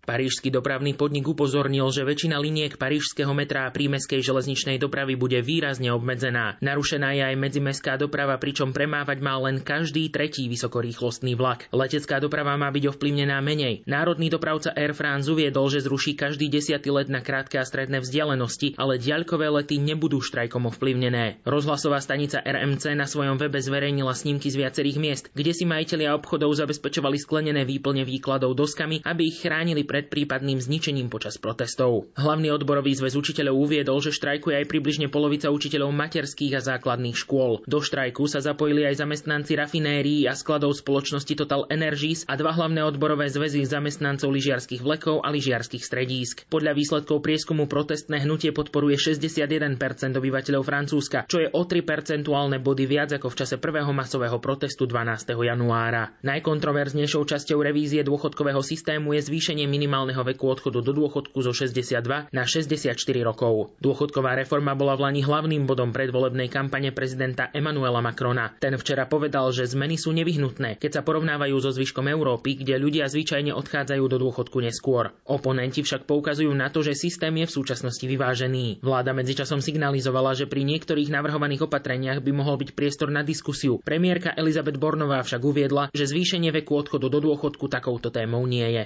Parížský 0.00 0.48
dopravný 0.48 0.96
podnik 0.96 1.28
upozornil, 1.28 1.84
že 1.92 2.08
väčšina 2.08 2.40
liniek 2.40 2.80
parížského 2.80 3.30
metra 3.36 3.68
a 3.68 3.72
prímeskej 3.74 4.24
železničnej 4.24 4.80
dopravy 4.80 5.14
bude 5.14 5.38
výrazne 5.44 5.92
obmedzená. 5.92 6.56
Narušená 6.64 7.12
je 7.14 7.22
aj 7.30 7.36
medzimestská 7.36 8.00
doprava, 8.00 8.40
pričom 8.40 8.72
premávať 8.72 9.20
má 9.20 9.36
len 9.36 9.60
každý 9.60 10.08
tretí 10.08 10.48
vysokorýchlostný 10.48 11.36
vlak. 11.36 11.68
Letecká 11.68 12.16
doprava 12.16 12.56
má 12.56 12.72
byť 12.72 12.96
ovplyvnená 12.96 13.38
menej. 13.44 13.84
Národný 13.84 14.32
dopravca 14.32 14.72
Air 14.72 14.96
France 14.96 15.28
uviedol, 15.28 15.68
že 15.68 15.84
zruší 15.84 16.16
každý 16.16 16.48
desiatý 16.48 16.88
let 16.88 17.12
na 17.12 17.20
krátke 17.20 17.60
a 17.60 17.68
stredné 17.68 18.00
vzdialenosti, 18.00 18.80
ale 18.80 18.96
diaľkové 18.96 19.52
lety 19.52 19.76
nebudú 19.76 20.24
štrajkom 20.24 20.64
ovplyvnené. 20.72 21.44
Rozhlasová 21.44 22.00
stanica 22.00 22.40
RMC 22.40 22.96
na 22.96 23.04
svojom 23.04 23.36
webe 23.36 23.60
zverejnila 23.60 24.16
snímky 24.16 24.48
z 24.48 24.64
viacerých 24.64 24.98
miest, 24.98 25.24
kde 25.36 25.52
si 25.52 25.68
majitelia 25.68 26.16
obchodov 26.16 26.56
zabezpečovali 26.56 27.20
sklenené 27.20 27.68
výplne 27.68 28.02
výkladov 28.08 28.56
doskami, 28.56 29.04
aby 29.04 29.28
ich 29.28 29.44
chránili 29.44 29.84
pred 29.90 30.06
prípadným 30.06 30.62
zničením 30.62 31.10
počas 31.10 31.34
protestov. 31.34 32.06
Hlavný 32.14 32.54
odborový 32.54 32.94
zväz 32.94 33.18
učiteľov 33.18 33.58
uviedol, 33.58 33.98
že 33.98 34.14
štrajkuje 34.14 34.62
aj 34.62 34.70
približne 34.70 35.10
polovica 35.10 35.50
učiteľov 35.50 35.90
materských 35.90 36.54
a 36.54 36.62
základných 36.62 37.18
škôl. 37.18 37.66
Do 37.66 37.82
štrajku 37.82 38.30
sa 38.30 38.38
zapojili 38.38 38.86
aj 38.86 39.02
zamestnanci 39.02 39.58
rafinérií 39.58 40.30
a 40.30 40.38
skladov 40.38 40.78
spoločnosti 40.78 41.34
Total 41.34 41.66
Energies 41.66 42.22
a 42.30 42.38
dva 42.38 42.54
hlavné 42.54 42.86
odborové 42.86 43.26
zväzy 43.26 43.66
zamestnancov 43.66 44.30
lyžiarských 44.30 44.78
vlekov 44.78 45.26
a 45.26 45.34
lyžiarských 45.34 45.82
stredísk. 45.82 46.46
Podľa 46.46 46.78
výsledkov 46.78 47.18
prieskumu 47.26 47.66
protestné 47.66 48.22
hnutie 48.22 48.54
podporuje 48.54 48.94
61% 48.94 49.74
obyvateľov 50.14 50.62
Francúzska, 50.62 51.26
čo 51.26 51.42
je 51.42 51.50
o 51.50 51.62
3 51.66 51.82
percentuálne 51.82 52.62
body 52.62 52.86
viac 52.86 53.10
ako 53.10 53.26
v 53.26 53.38
čase 53.42 53.58
prvého 53.58 53.90
masového 53.90 54.38
protestu 54.38 54.86
12. 54.86 55.34
januára. 55.34 56.14
Najkontroverznejšou 56.22 57.26
časťou 57.26 57.58
revízie 57.58 58.06
dôchodkového 58.06 58.62
systému 58.62 59.18
je 59.18 59.26
zvýšenie 59.26 59.66
minimálneho 59.80 60.20
veku 60.20 60.52
odchodu 60.52 60.84
do 60.84 60.92
dôchodku 60.92 61.40
zo 61.40 61.56
62 61.56 62.28
na 62.36 62.44
64 62.44 62.92
rokov. 63.24 63.72
Dôchodková 63.80 64.36
reforma 64.36 64.76
bola 64.76 64.92
v 65.00 65.08
Lani 65.08 65.22
hlavným 65.24 65.64
bodom 65.64 65.88
predvolebnej 65.88 66.52
kampane 66.52 66.92
prezidenta 66.92 67.48
Emmanuela 67.56 68.04
Macrona. 68.04 68.52
Ten 68.60 68.76
včera 68.76 69.08
povedal, 69.08 69.48
že 69.56 69.64
zmeny 69.64 69.96
sú 69.96 70.12
nevyhnutné, 70.12 70.76
keď 70.76 71.00
sa 71.00 71.02
porovnávajú 71.02 71.56
so 71.64 71.72
zvyškom 71.72 72.12
Európy, 72.12 72.60
kde 72.60 72.76
ľudia 72.76 73.08
zvyčajne 73.08 73.56
odchádzajú 73.56 74.04
do 74.04 74.20
dôchodku 74.20 74.60
neskôr. 74.60 75.16
Oponenti 75.24 75.80
však 75.80 76.04
poukazujú 76.04 76.52
na 76.52 76.68
to, 76.68 76.84
že 76.84 76.92
systém 76.92 77.32
je 77.40 77.48
v 77.48 77.56
súčasnosti 77.56 78.04
vyvážený. 78.04 78.84
Vláda 78.84 79.16
medzičasom 79.16 79.64
signalizovala, 79.64 80.36
že 80.36 80.44
pri 80.44 80.68
niektorých 80.68 81.08
navrhovaných 81.08 81.64
opatreniach 81.64 82.20
by 82.20 82.32
mohol 82.36 82.60
byť 82.60 82.76
priestor 82.76 83.08
na 83.08 83.24
diskusiu. 83.24 83.80
Premiérka 83.80 84.36
Elizabeth 84.36 84.76
Bornová 84.76 85.24
však 85.24 85.40
uviedla, 85.40 85.88
že 85.96 86.04
zvýšenie 86.04 86.52
veku 86.52 86.76
odchodu 86.76 87.08
do 87.08 87.18
dôchodku 87.24 87.70
takouto 87.72 88.12
témou 88.12 88.44
nie 88.44 88.68
je. 88.76 88.84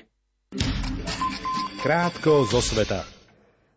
Krátko 1.85 2.49
zo 2.49 2.65
sveta. 2.65 3.05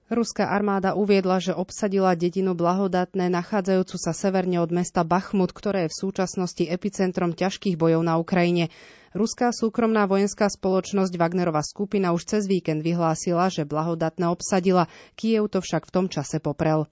Ruská 0.07 0.47
armáda 0.47 0.95
uviedla, 0.95 1.43
že 1.43 1.51
obsadila 1.51 2.15
dedinu 2.15 2.55
Blahodatné, 2.55 3.27
nachádzajúcu 3.27 3.99
sa 3.99 4.15
severne 4.15 4.63
od 4.63 4.71
mesta 4.71 5.03
Bachmut, 5.03 5.51
ktoré 5.51 5.85
je 5.85 5.91
v 5.91 5.99
súčasnosti 6.07 6.63
epicentrom 6.63 7.35
ťažkých 7.35 7.75
bojov 7.75 8.07
na 8.07 8.15
Ukrajine. 8.15 8.71
Ruská 9.11 9.51
súkromná 9.51 10.07
vojenská 10.07 10.47
spoločnosť 10.47 11.11
Wagnerová 11.19 11.59
skupina 11.59 12.15
už 12.15 12.23
cez 12.23 12.47
víkend 12.47 12.87
vyhlásila, 12.87 13.51
že 13.51 13.67
Blahodatné 13.67 14.31
obsadila, 14.31 14.87
Kiev 15.19 15.51
to 15.51 15.59
však 15.59 15.83
v 15.83 15.91
tom 15.91 16.05
čase 16.07 16.39
poprel. 16.39 16.87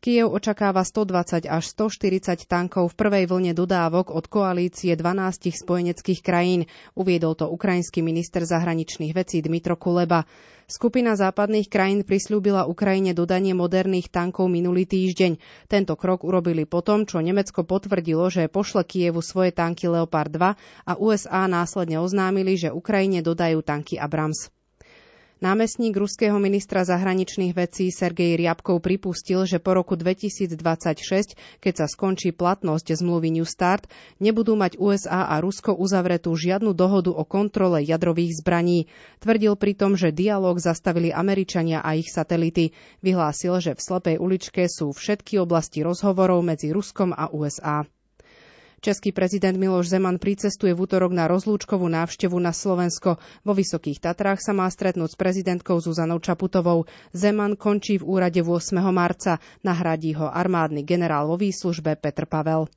Kiev 0.00 0.32
očakáva 0.32 0.80
120 0.80 1.44
až 1.44 1.64
140 1.76 2.48
tankov 2.48 2.88
v 2.88 2.98
prvej 3.04 3.24
vlne 3.28 3.52
dodávok 3.52 4.08
od 4.08 4.32
koalície 4.32 4.96
12 4.96 5.52
spojeneckých 5.52 6.24
krajín, 6.24 6.64
uviedol 6.96 7.36
to 7.36 7.44
ukrajinský 7.52 8.00
minister 8.00 8.40
zahraničných 8.48 9.12
vecí 9.12 9.44
Dmitro 9.44 9.76
Kuleba. 9.76 10.24
Skupina 10.64 11.20
západných 11.20 11.68
krajín 11.68 12.00
prislúbila 12.08 12.64
Ukrajine 12.64 13.12
dodanie 13.12 13.52
moderných 13.52 14.08
tankov 14.08 14.48
minulý 14.48 14.88
týždeň. 14.88 15.36
Tento 15.68 15.92
krok 16.00 16.24
urobili 16.24 16.64
potom, 16.64 17.04
čo 17.04 17.20
Nemecko 17.20 17.68
potvrdilo, 17.68 18.32
že 18.32 18.48
pošle 18.48 18.88
Kievu 18.88 19.20
svoje 19.20 19.52
tanky 19.52 19.84
Leopard 19.84 20.32
2 20.32 20.88
a 20.88 20.92
USA 20.96 21.44
následne 21.44 22.00
oznámili, 22.00 22.56
že 22.56 22.72
Ukrajine 22.72 23.20
dodajú 23.20 23.60
tanky 23.60 24.00
Abrams. 24.00 24.48
Námestník 25.40 25.96
ruského 25.96 26.36
ministra 26.36 26.84
zahraničných 26.84 27.56
vecí 27.56 27.88
Sergej 27.88 28.36
Riabkov 28.36 28.84
pripustil, 28.84 29.48
že 29.48 29.56
po 29.56 29.72
roku 29.72 29.96
2026, 29.96 30.60
keď 31.64 31.74
sa 31.80 31.86
skončí 31.88 32.36
platnosť 32.36 33.00
zmluvy 33.00 33.40
New 33.40 33.48
Start, 33.48 33.88
nebudú 34.20 34.52
mať 34.52 34.76
USA 34.76 35.32
a 35.32 35.40
Rusko 35.40 35.72
uzavretú 35.80 36.36
žiadnu 36.36 36.76
dohodu 36.76 37.16
o 37.16 37.24
kontrole 37.24 37.80
jadrových 37.80 38.44
zbraní. 38.44 38.92
Tvrdil 39.24 39.56
pritom, 39.56 39.96
že 39.96 40.12
dialog 40.12 40.60
zastavili 40.60 41.08
Američania 41.08 41.80
a 41.80 41.96
ich 41.96 42.12
satelity. 42.12 42.76
Vyhlásil, 43.00 43.64
že 43.64 43.72
v 43.72 43.80
slepej 43.80 44.16
uličke 44.20 44.68
sú 44.68 44.92
všetky 44.92 45.40
oblasti 45.40 45.80
rozhovorov 45.80 46.44
medzi 46.44 46.68
Ruskom 46.68 47.16
a 47.16 47.32
USA. 47.32 47.88
Český 48.80 49.12
prezident 49.12 49.60
Miloš 49.60 49.92
Zeman 49.92 50.16
pricestuje 50.16 50.72
v 50.72 50.88
útorok 50.88 51.12
na 51.12 51.28
rozlúčkovú 51.28 51.84
návštevu 51.84 52.32
na 52.40 52.48
Slovensko. 52.48 53.20
Vo 53.44 53.52
Vysokých 53.52 54.00
Tatrách 54.00 54.40
sa 54.40 54.56
má 54.56 54.64
stretnúť 54.72 55.12
s 55.12 55.20
prezidentkou 55.20 55.76
Zuzanou 55.84 56.16
Čaputovou. 56.16 56.88
Zeman 57.12 57.60
končí 57.60 58.00
v 58.00 58.08
úrade 58.08 58.40
8. 58.40 58.80
marca. 58.88 59.36
Nahradí 59.60 60.16
ho 60.16 60.32
armádny 60.32 60.80
generál 60.80 61.28
vo 61.28 61.36
výslužbe 61.36 61.92
Petr 62.00 62.24
Pavel. 62.24 62.72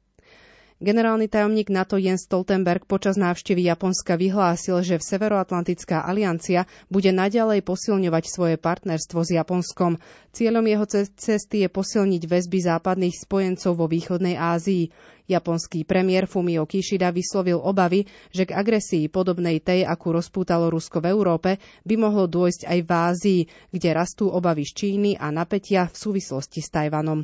Generálny 0.83 1.31
tajomník 1.31 1.71
NATO 1.71 1.95
Jens 1.95 2.27
Stoltenberg 2.27 2.83
počas 2.83 3.15
návštevy 3.15 3.71
Japonska 3.71 4.19
vyhlásil, 4.19 4.83
že 4.83 4.99
v 4.99 5.07
Severoatlantická 5.15 6.03
aliancia 6.03 6.67
bude 6.91 7.07
naďalej 7.15 7.63
posilňovať 7.63 8.23
svoje 8.27 8.55
partnerstvo 8.59 9.23
s 9.23 9.31
Japonskom. 9.31 9.95
Cieľom 10.35 10.67
jeho 10.67 10.83
cesty 11.15 11.63
je 11.63 11.71
posilniť 11.71 12.27
väzby 12.27 12.59
západných 12.67 13.15
spojencov 13.15 13.79
vo 13.79 13.87
východnej 13.87 14.35
Ázii. 14.35 14.91
Japonský 15.31 15.87
premiér 15.87 16.27
Fumio 16.27 16.67
Kishida 16.67 17.15
vyslovil 17.15 17.63
obavy, 17.63 18.03
že 18.35 18.43
k 18.43 18.51
agresii 18.51 19.07
podobnej 19.07 19.63
tej, 19.63 19.87
akú 19.87 20.11
rozpútalo 20.11 20.67
Rusko 20.67 20.99
v 20.99 21.15
Európe, 21.15 21.63
by 21.87 21.95
mohlo 21.95 22.27
dôjsť 22.27 22.67
aj 22.67 22.79
v 22.83 22.91
Ázii, 22.91 23.41
kde 23.71 23.89
rastú 23.95 24.27
obavy 24.27 24.67
z 24.67 24.75
Číny 24.75 25.11
a 25.15 25.31
napätia 25.31 25.87
v 25.87 25.95
súvislosti 25.95 26.59
s 26.59 26.67
Tajvanom. 26.67 27.23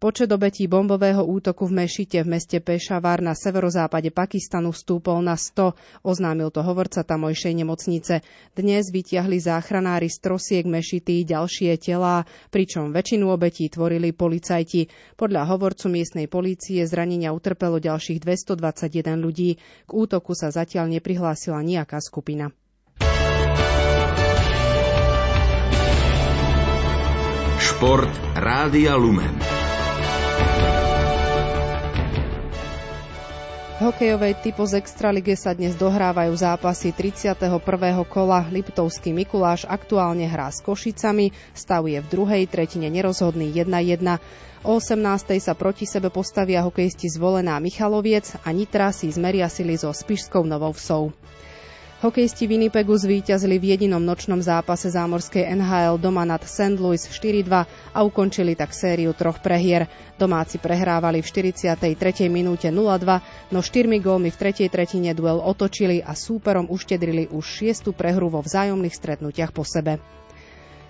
Počet 0.00 0.32
obetí 0.32 0.64
bombového 0.64 1.20
útoku 1.28 1.68
v 1.68 1.84
Mešite 1.84 2.24
v 2.24 2.32
meste 2.32 2.56
Pešavar 2.56 3.20
na 3.20 3.36
severozápade 3.36 4.08
Pakistanu 4.08 4.72
stúpol 4.72 5.20
na 5.20 5.36
100, 5.36 5.76
oznámil 6.00 6.48
to 6.48 6.64
hovorca 6.64 7.04
tamojšej 7.04 7.60
nemocnice. 7.60 8.24
Dnes 8.56 8.88
vytiahli 8.88 9.36
záchranári 9.36 10.08
z 10.08 10.24
trosiek 10.24 10.64
Mešity 10.64 11.28
ďalšie 11.28 11.76
telá, 11.76 12.24
pričom 12.48 12.96
väčšinu 12.96 13.28
obetí 13.28 13.68
tvorili 13.68 14.16
policajti. 14.16 14.88
Podľa 15.20 15.44
hovorcu 15.52 15.92
miestnej 15.92 16.32
polície 16.32 16.80
zranenia 16.88 17.36
utrpelo 17.36 17.76
ďalších 17.76 18.24
221 18.24 19.20
ľudí. 19.20 19.60
K 19.84 19.90
útoku 19.92 20.32
sa 20.32 20.48
zatiaľ 20.48 20.96
neprihlásila 20.96 21.60
nejaká 21.60 22.00
skupina. 22.00 22.48
Šport 27.60 28.08
Rádia 28.32 28.96
Lumen. 28.96 29.49
Hokejovej 33.80 34.44
typo 34.44 34.68
z 34.68 34.76
Extraligy 34.76 35.32
sa 35.40 35.56
dnes 35.56 35.72
dohrávajú 35.72 36.36
zápasy 36.36 36.92
31. 36.92 37.48
kola. 38.04 38.44
Liptovský 38.52 39.16
Mikuláš 39.16 39.64
aktuálne 39.64 40.28
hrá 40.28 40.52
s 40.52 40.60
Košicami, 40.60 41.32
stav 41.56 41.88
je 41.88 41.96
v 41.96 42.06
druhej 42.12 42.44
tretine 42.44 42.92
nerozhodný 42.92 43.48
1-1. 43.48 44.20
O 44.68 44.76
18. 44.76 45.32
sa 45.40 45.56
proti 45.56 45.88
sebe 45.88 46.12
postavia 46.12 46.60
hokejisti 46.60 47.08
zvolená 47.08 47.56
Michaloviec 47.56 48.36
a 48.44 48.52
Nitra 48.52 48.92
si 48.92 49.08
zmeria 49.08 49.48
sily 49.48 49.80
so 49.80 49.88
Spišskou 49.88 50.44
Novou 50.44 50.76
Vsou. 50.76 51.16
Hokejisti 52.00 52.48
Winnipegu 52.48 52.96
zvíťazili 52.96 53.60
v 53.60 53.76
jedinom 53.76 54.00
nočnom 54.00 54.40
zápase 54.40 54.88
zámorskej 54.88 55.52
NHL 55.52 56.00
doma 56.00 56.24
nad 56.24 56.40
St. 56.40 56.80
Louis 56.80 56.96
4-2 56.96 57.44
a 57.92 57.98
ukončili 58.00 58.56
tak 58.56 58.72
sériu 58.72 59.12
troch 59.12 59.36
prehier. 59.44 59.84
Domáci 60.16 60.56
prehrávali 60.56 61.20
v 61.20 61.28
43. 61.28 61.76
minúte 62.32 62.72
0-2, 62.72 63.52
no 63.52 63.60
štyrmi 63.60 64.00
gólmi 64.00 64.32
v 64.32 64.40
tretej 64.40 64.72
tretine 64.72 65.12
duel 65.12 65.44
otočili 65.44 66.00
a 66.00 66.16
súperom 66.16 66.72
uštedrili 66.72 67.28
už 67.36 67.44
šiestu 67.44 67.92
prehru 67.92 68.32
vo 68.32 68.40
vzájomných 68.40 68.96
stretnutiach 68.96 69.52
po 69.52 69.68
sebe. 69.68 70.00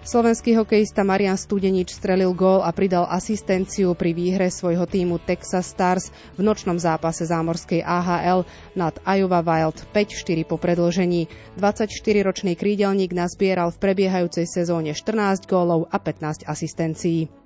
Slovenský 0.00 0.56
hokejista 0.56 1.04
Marian 1.04 1.36
Studenič 1.36 1.92
strelil 1.92 2.32
gól 2.32 2.64
a 2.64 2.72
pridal 2.72 3.04
asistenciu 3.04 3.92
pri 3.92 4.16
výhre 4.16 4.48
svojho 4.48 4.88
týmu 4.88 5.20
Texas 5.20 5.68
Stars 5.68 6.08
v 6.34 6.40
nočnom 6.40 6.80
zápase 6.80 7.28
zámorskej 7.28 7.84
AHL 7.84 8.48
nad 8.72 8.96
Iowa 9.04 9.44
Wild 9.44 9.84
5-4 9.92 10.48
po 10.48 10.56
predlžení. 10.56 11.28
24-ročný 11.60 12.56
krídelník 12.56 13.12
nazbieral 13.12 13.68
v 13.76 13.80
prebiehajúcej 13.92 14.48
sezóne 14.48 14.96
14 14.96 15.44
gólov 15.44 15.92
a 15.92 16.00
15 16.00 16.48
asistencií. 16.48 17.39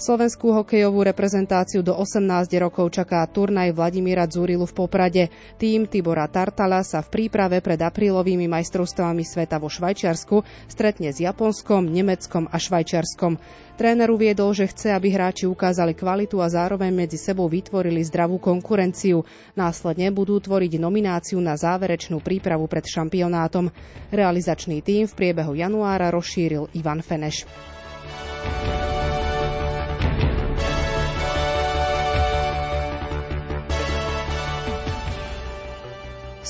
Slovenskú 0.00 0.56
hokejovú 0.56 1.04
reprezentáciu 1.04 1.84
do 1.84 1.92
18 1.92 2.48
rokov 2.56 2.88
čaká 2.88 3.20
turnaj 3.28 3.76
Vladimíra 3.76 4.24
Dzurilu 4.24 4.64
v 4.64 4.72
Poprade. 4.72 5.28
Tým 5.60 5.84
Tibora 5.84 6.24
Tartala 6.24 6.80
sa 6.80 7.04
v 7.04 7.12
príprave 7.12 7.60
pred 7.60 7.76
aprílovými 7.76 8.48
majstrovstvami 8.48 9.20
sveta 9.28 9.60
vo 9.60 9.68
Švajčiarsku 9.68 10.40
stretne 10.72 11.12
s 11.12 11.20
Japonskom, 11.20 11.84
Nemeckom 11.84 12.48
a 12.48 12.56
Švajčiarskom. 12.56 13.36
Tréner 13.76 14.08
uviedol, 14.08 14.56
že 14.56 14.72
chce, 14.72 14.88
aby 14.88 15.12
hráči 15.12 15.44
ukázali 15.44 15.92
kvalitu 15.92 16.40
a 16.40 16.48
zároveň 16.48 16.96
medzi 16.96 17.20
sebou 17.20 17.52
vytvorili 17.52 18.00
zdravú 18.00 18.40
konkurenciu. 18.40 19.28
Následne 19.52 20.08
budú 20.16 20.40
tvoriť 20.40 20.80
nomináciu 20.80 21.44
na 21.44 21.60
záverečnú 21.60 22.24
prípravu 22.24 22.64
pred 22.72 22.88
šampionátom. 22.88 23.68
Realizačný 24.08 24.80
tým 24.80 25.04
v 25.04 25.12
priebehu 25.12 25.52
januára 25.60 26.08
rozšíril 26.08 26.72
Ivan 26.72 27.04
Feneš. 27.04 27.44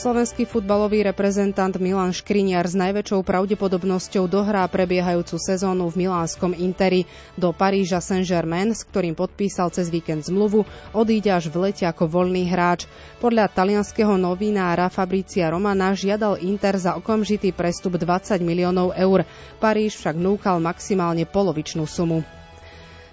Slovenský 0.00 0.48
futbalový 0.48 1.04
reprezentant 1.04 1.76
Milan 1.76 2.16
Škriniar 2.16 2.64
s 2.64 2.72
najväčšou 2.72 3.20
pravdepodobnosťou 3.20 4.32
dohrá 4.32 4.64
prebiehajúcu 4.64 5.36
sezónu 5.36 5.92
v 5.92 6.08
milánskom 6.08 6.56
Interi. 6.56 7.04
Do 7.36 7.52
Paríža 7.52 8.00
Saint-Germain, 8.00 8.72
s 8.72 8.88
ktorým 8.88 9.12
podpísal 9.12 9.68
cez 9.68 9.92
víkend 9.92 10.24
zmluvu, 10.24 10.64
odíde 10.96 11.28
až 11.28 11.52
v 11.52 11.68
lete 11.68 11.84
ako 11.84 12.08
voľný 12.08 12.48
hráč. 12.48 12.88
Podľa 13.20 13.52
talianského 13.52 14.16
novinára 14.16 14.88
Fabricia 14.88 15.52
Romana 15.52 15.92
žiadal 15.92 16.40
Inter 16.40 16.80
za 16.80 16.96
okamžitý 16.96 17.52
prestup 17.52 18.00
20 18.00 18.40
miliónov 18.40 18.96
eur. 18.96 19.28
Paríž 19.60 20.00
však 20.00 20.16
núkal 20.16 20.64
maximálne 20.64 21.28
polovičnú 21.28 21.84
sumu. 21.84 22.24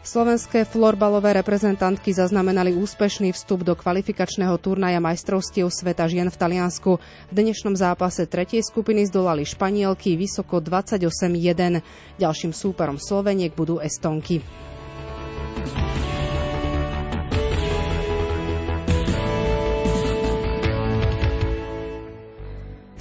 Slovenské 0.08 0.64
florbalové 0.64 1.36
reprezentantky 1.36 2.16
zaznamenali 2.16 2.72
úspešný 2.72 3.36
vstup 3.36 3.68
do 3.68 3.76
kvalifikačného 3.76 4.56
turnaja 4.56 5.04
majstrovstiev 5.04 5.68
sveta 5.68 6.08
žien 6.08 6.32
v 6.32 6.40
Taliansku. 6.40 6.96
V 7.28 7.34
dnešnom 7.36 7.76
zápase 7.76 8.24
tretej 8.24 8.64
skupiny 8.64 9.04
zdolali 9.04 9.44
Španielky 9.44 10.16
vysoko 10.16 10.64
28-1. 10.64 11.84
Ďalším 12.24 12.56
súperom 12.56 12.96
Sloveniek 12.96 13.52
budú 13.52 13.84
Estonky. 13.84 14.40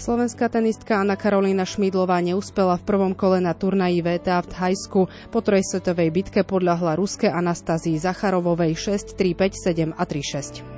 Slovenská 0.06 0.46
tenistka 0.46 1.02
Anna 1.02 1.18
Karolína 1.18 1.66
Šmídlová 1.66 2.22
neúspela 2.22 2.78
v 2.78 2.86
prvom 2.86 3.10
kole 3.10 3.42
na 3.42 3.58
turnaji 3.58 4.06
VTA 4.06 4.38
v 4.38 4.54
Thajsku. 4.54 5.00
Po 5.34 5.42
trojsetovej 5.42 6.14
bitke 6.14 6.46
podľahla 6.46 6.94
ruské 6.94 7.26
Anastázii 7.26 7.98
Zacharovovej 7.98 8.78
6-3, 8.78 9.34
5-7 9.34 9.98
a 9.98 10.02
3-6. 10.06 10.75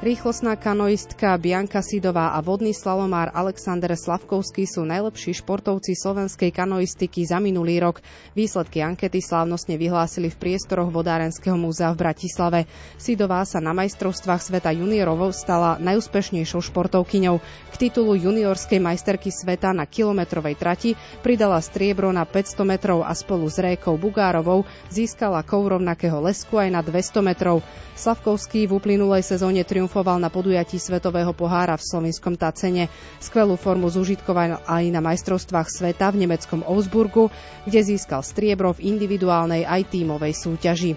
Rýchlostná 0.00 0.56
kanoistka 0.56 1.36
Bianka 1.36 1.84
Sidová 1.84 2.32
a 2.32 2.40
vodný 2.40 2.72
slalomár 2.72 3.36
Alexander 3.36 3.92
Slavkovský 3.92 4.64
sú 4.64 4.88
najlepší 4.88 5.36
športovci 5.36 5.92
slovenskej 5.92 6.56
kanoistiky 6.56 7.28
za 7.28 7.36
minulý 7.36 7.84
rok. 7.84 8.00
Výsledky 8.32 8.80
ankety 8.80 9.20
slávnostne 9.20 9.76
vyhlásili 9.76 10.32
v 10.32 10.40
priestoroch 10.40 10.88
Vodárenského 10.88 11.52
múzea 11.60 11.92
v 11.92 12.00
Bratislave. 12.00 12.60
Sidová 12.96 13.44
sa 13.44 13.60
na 13.60 13.76
majstrovstvách 13.76 14.40
sveta 14.40 14.72
juniorov 14.72 15.36
stala 15.36 15.76
najúspešnejšou 15.76 16.64
športovkyňou. 16.64 17.36
K 17.68 17.74
titulu 17.76 18.16
juniorskej 18.16 18.80
majsterky 18.80 19.28
sveta 19.28 19.76
na 19.76 19.84
kilometrovej 19.84 20.56
trati 20.56 20.90
pridala 21.20 21.60
striebro 21.60 22.08
na 22.08 22.24
500 22.24 22.56
metrov 22.64 23.04
a 23.04 23.12
spolu 23.12 23.52
s 23.52 23.60
Rékou 23.60 24.00
Bugárovou 24.00 24.64
získala 24.88 25.44
kov 25.44 25.76
rovnakého 25.76 26.24
lesku 26.24 26.56
aj 26.56 26.72
na 26.72 26.80
200 26.80 27.20
metrov. 27.20 27.60
Slavkovský 28.00 28.64
v 28.64 28.80
uplynulej 28.80 29.20
sezóne 29.20 29.60
triumfoval 29.90 30.22
na 30.22 30.30
podujatí 30.30 30.78
Svetového 30.78 31.34
pohára 31.34 31.74
v 31.74 31.82
slovenskom 31.82 32.38
Tacene. 32.38 32.86
Skvelú 33.18 33.58
formu 33.58 33.90
zužitkoval 33.90 34.62
aj 34.62 34.84
na 34.86 35.02
majstrovstvách 35.02 35.66
sveta 35.66 36.14
v 36.14 36.22
nemeckom 36.22 36.62
Augsburgu, 36.62 37.26
kde 37.66 37.82
získal 37.82 38.22
striebro 38.22 38.70
v 38.70 38.86
individuálnej 38.86 39.66
aj 39.66 39.90
tímovej 39.90 40.30
súťaži. 40.38 40.94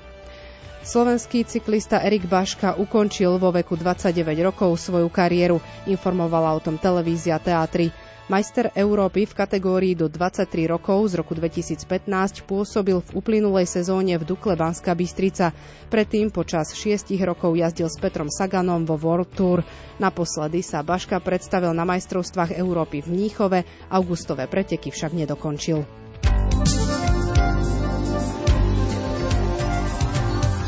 Slovenský 0.85 1.41
cyklista 1.41 2.05
Erik 2.05 2.29
Baška 2.29 2.77
ukončil 2.77 3.33
vo 3.41 3.49
veku 3.49 3.73
29 3.73 4.13
rokov 4.45 4.77
svoju 4.77 5.09
kariéru, 5.09 5.57
informovala 5.89 6.53
o 6.53 6.61
tom 6.61 6.77
televízia 6.77 7.41
Teatry. 7.41 7.89
Majster 8.31 8.71
Európy 8.71 9.27
v 9.27 9.35
kategórii 9.35 9.93
do 9.99 10.07
23 10.07 10.47
rokov 10.65 11.11
z 11.11 11.19
roku 11.19 11.35
2015 11.35 12.07
pôsobil 12.47 12.95
v 12.95 13.09
uplynulej 13.11 13.67
sezóne 13.67 14.15
v 14.15 14.23
Dukle 14.23 14.55
Banská 14.55 14.95
Bystrica. 14.95 15.51
Predtým 15.91 16.31
počas 16.31 16.71
6 16.71 17.11
rokov 17.19 17.51
jazdil 17.53 17.91
s 17.91 17.99
Petrom 17.99 18.31
Saganom 18.31 18.87
vo 18.87 18.95
World 18.95 19.27
Tour. 19.35 19.59
Naposledy 19.99 20.63
sa 20.63 20.79
Baška 20.79 21.19
predstavil 21.19 21.75
na 21.75 21.83
majstrovstvách 21.83 22.55
Európy 22.55 23.03
v 23.03 23.11
Mníchove, 23.11 23.59
augustové 23.91 24.47
preteky 24.47 24.87
však 24.87 25.11
nedokončil. 25.11 25.83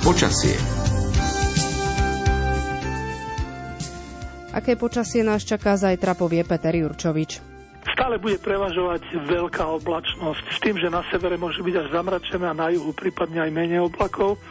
Počasie 0.04 0.75
Aké 4.56 4.80
počasie 4.80 5.20
nás 5.20 5.44
čaká 5.44 5.76
zajtra, 5.76 6.16
povie 6.16 6.40
Peter 6.48 6.72
Jurčovič. 6.72 7.44
Stále 7.92 8.18
bude 8.18 8.40
prevažovať 8.40 9.04
veľká 9.28 9.68
oblačnosť 9.84 10.46
s 10.48 10.58
tým, 10.64 10.80
že 10.80 10.90
na 10.90 11.04
severe 11.12 11.36
môže 11.36 11.60
byť 11.60 11.76
až 11.86 11.88
zamračené 11.92 12.46
a 12.50 12.56
na 12.56 12.72
juhu 12.72 12.96
prípadne 12.96 13.44
aj 13.46 13.52
menej 13.52 13.84
oblakov 13.84 14.42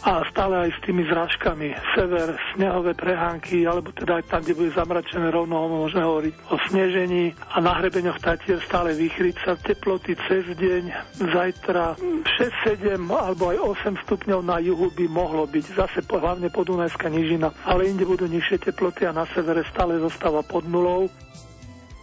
a 0.00 0.24
stále 0.32 0.68
aj 0.68 0.70
s 0.72 0.78
tými 0.88 1.04
zrážkami. 1.04 1.76
Sever, 1.92 2.40
snehové 2.56 2.96
prehánky, 2.96 3.68
alebo 3.68 3.92
teda 3.92 4.22
aj 4.22 4.24
tam, 4.32 4.40
kde 4.40 4.56
bude 4.56 4.72
zamračené 4.72 5.28
rovno, 5.28 5.68
môžeme 5.68 6.02
hovoriť 6.08 6.34
o 6.48 6.56
snežení 6.72 7.36
a 7.52 7.60
na 7.60 7.76
hrebeňoch 7.76 8.18
Tatier 8.24 8.58
stále 8.64 8.96
vychryca 8.96 9.60
teploty 9.60 10.16
cez 10.26 10.48
deň. 10.56 10.82
Zajtra 11.20 12.00
6, 12.00 12.88
7 12.88 12.96
alebo 13.12 13.52
aj 13.52 13.58
8 13.92 14.04
stupňov 14.08 14.40
na 14.40 14.56
juhu 14.64 14.88
by 14.96 15.04
mohlo 15.12 15.44
byť. 15.44 15.64
Zase 15.76 16.00
hlavne 16.06 16.48
podunajská 16.48 17.12
nižina, 17.12 17.52
ale 17.68 17.90
inde 17.90 18.08
budú 18.08 18.24
nižšie 18.30 18.72
teploty 18.72 19.04
a 19.04 19.12
na 19.12 19.28
severe 19.34 19.66
stále 19.68 19.98
zostáva 19.98 20.40
pod 20.46 20.64
nulou. 20.64 21.10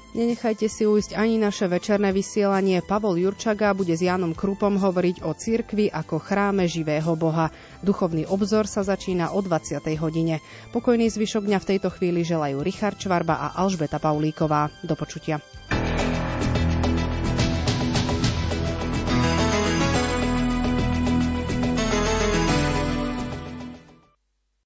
Nenechajte 0.10 0.65
si 0.65 0.89
ujsť 0.89 1.13
ani 1.13 1.38
naše 1.38 1.69
večerné 1.69 2.10
vysielanie. 2.10 2.82
Pavol 2.82 3.21
Jurčaga 3.21 3.78
bude 3.78 3.93
s 3.93 4.02
Jánom 4.02 4.34
Krupom 4.34 4.82
hovoriť 4.82 5.21
o 5.21 5.38
cirkvi 5.38 5.86
ako 5.86 6.17
chráme 6.17 6.65
živého 6.65 7.13
Boha. 7.13 7.54
Duchovný 7.79 8.27
obzor 8.27 8.67
sa 8.67 8.83
začína 8.83 9.31
o 9.31 9.39
20. 9.39 9.79
hodine. 9.97 10.43
Pokojný 10.75 11.07
zvyšok 11.07 11.47
dňa 11.47 11.59
v 11.63 11.69
tejto 11.75 11.89
chvíli 11.95 12.27
želajú 12.27 12.59
Richard 12.59 12.99
Čvarba 12.99 13.39
a 13.39 13.47
Alžbeta 13.55 14.03
Paulíková. 14.03 14.67
Do 14.83 14.99
počutia. 14.99 15.39